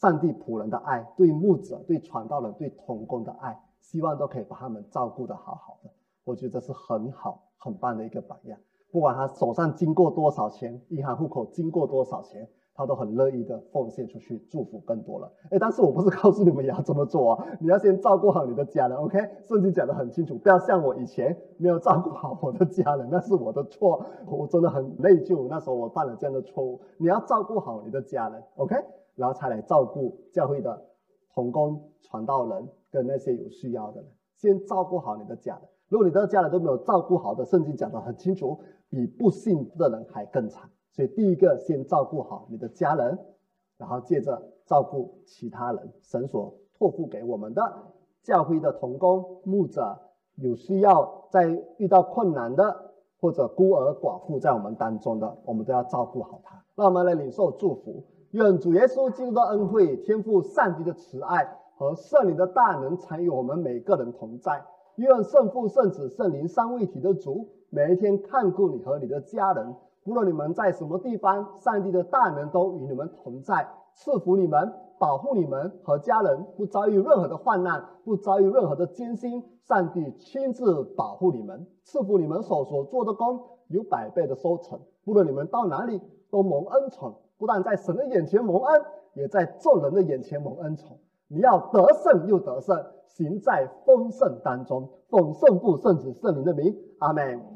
[0.00, 5.90] 上帝仆人的爱，对牧者、对传道人、对童工的爱，希望都可以把他们照顾得好好的。
[6.24, 8.58] 我觉得是很好、很棒的一个榜样。
[8.90, 12.48] 不管他手上经过多少钱，银行户口经过多少钱。
[12.74, 15.30] 他都很乐意的奉献出去，祝福更多了。
[15.50, 19.18] 哎，但是我不是告诉你们也要这么做啊， 你要先照顾好你的家人，OK？
[19.42, 26.80] 圣经讲的很清楚，不要像我以前没有照顾好我的家人，那是我的错，我真的很内疚，那时候我犯了这样的错误。
[26.98, 28.74] 你要照顾好你的家人，OK？
[29.14, 30.82] 然后才来照顾教会的
[31.34, 35.62] 同工、传道人跟那些有需要的人，先照顾好你的家人。
[35.88, 38.58] 如果你的家人都没有照顾好的，圣经讲的很清楚，
[38.88, 40.62] 比不信的人还更惨。
[40.92, 43.18] 所以第一个，先照顾好你的家人，
[43.78, 45.90] 然后接着照顾其他人。
[46.02, 47.62] 神所托付给我们的
[48.22, 49.98] 教会的同工、牧者，
[50.36, 56.62] 有需要在遇到困难的，或者孤儿寡妇在我们当中的，我们都要照顾好他。
[56.74, 64.62] 让我们来领受祝福，愿主耶稣基督的恩惠、天赋上帝的慈爱和圣灵的大能常与我们每个人同在。
[64.96, 69.74] 愿圣父、圣子、圣灵三位一体的主，每一天看顾你和你的家人。
[70.04, 79.44] 无论你们在什么地方，上帝的大能都与你们同在，赐福你们，保护你们和家人，不遭遇任何的患难，不遭遇任何的艰辛。
[79.62, 84.80] 上帝亲自保护你们，赐福你们所所做的工有百倍的收成。
[85.04, 86.00] 无论你们到哪里，
[86.30, 88.82] 都蒙恩宠，不但在神的眼前蒙恩，
[89.14, 90.98] 也在众人的眼前蒙恩宠。
[91.28, 97.52] 你要得胜又得胜，行在丰盛当中，奉圣父、圣子、圣灵的名，阿门。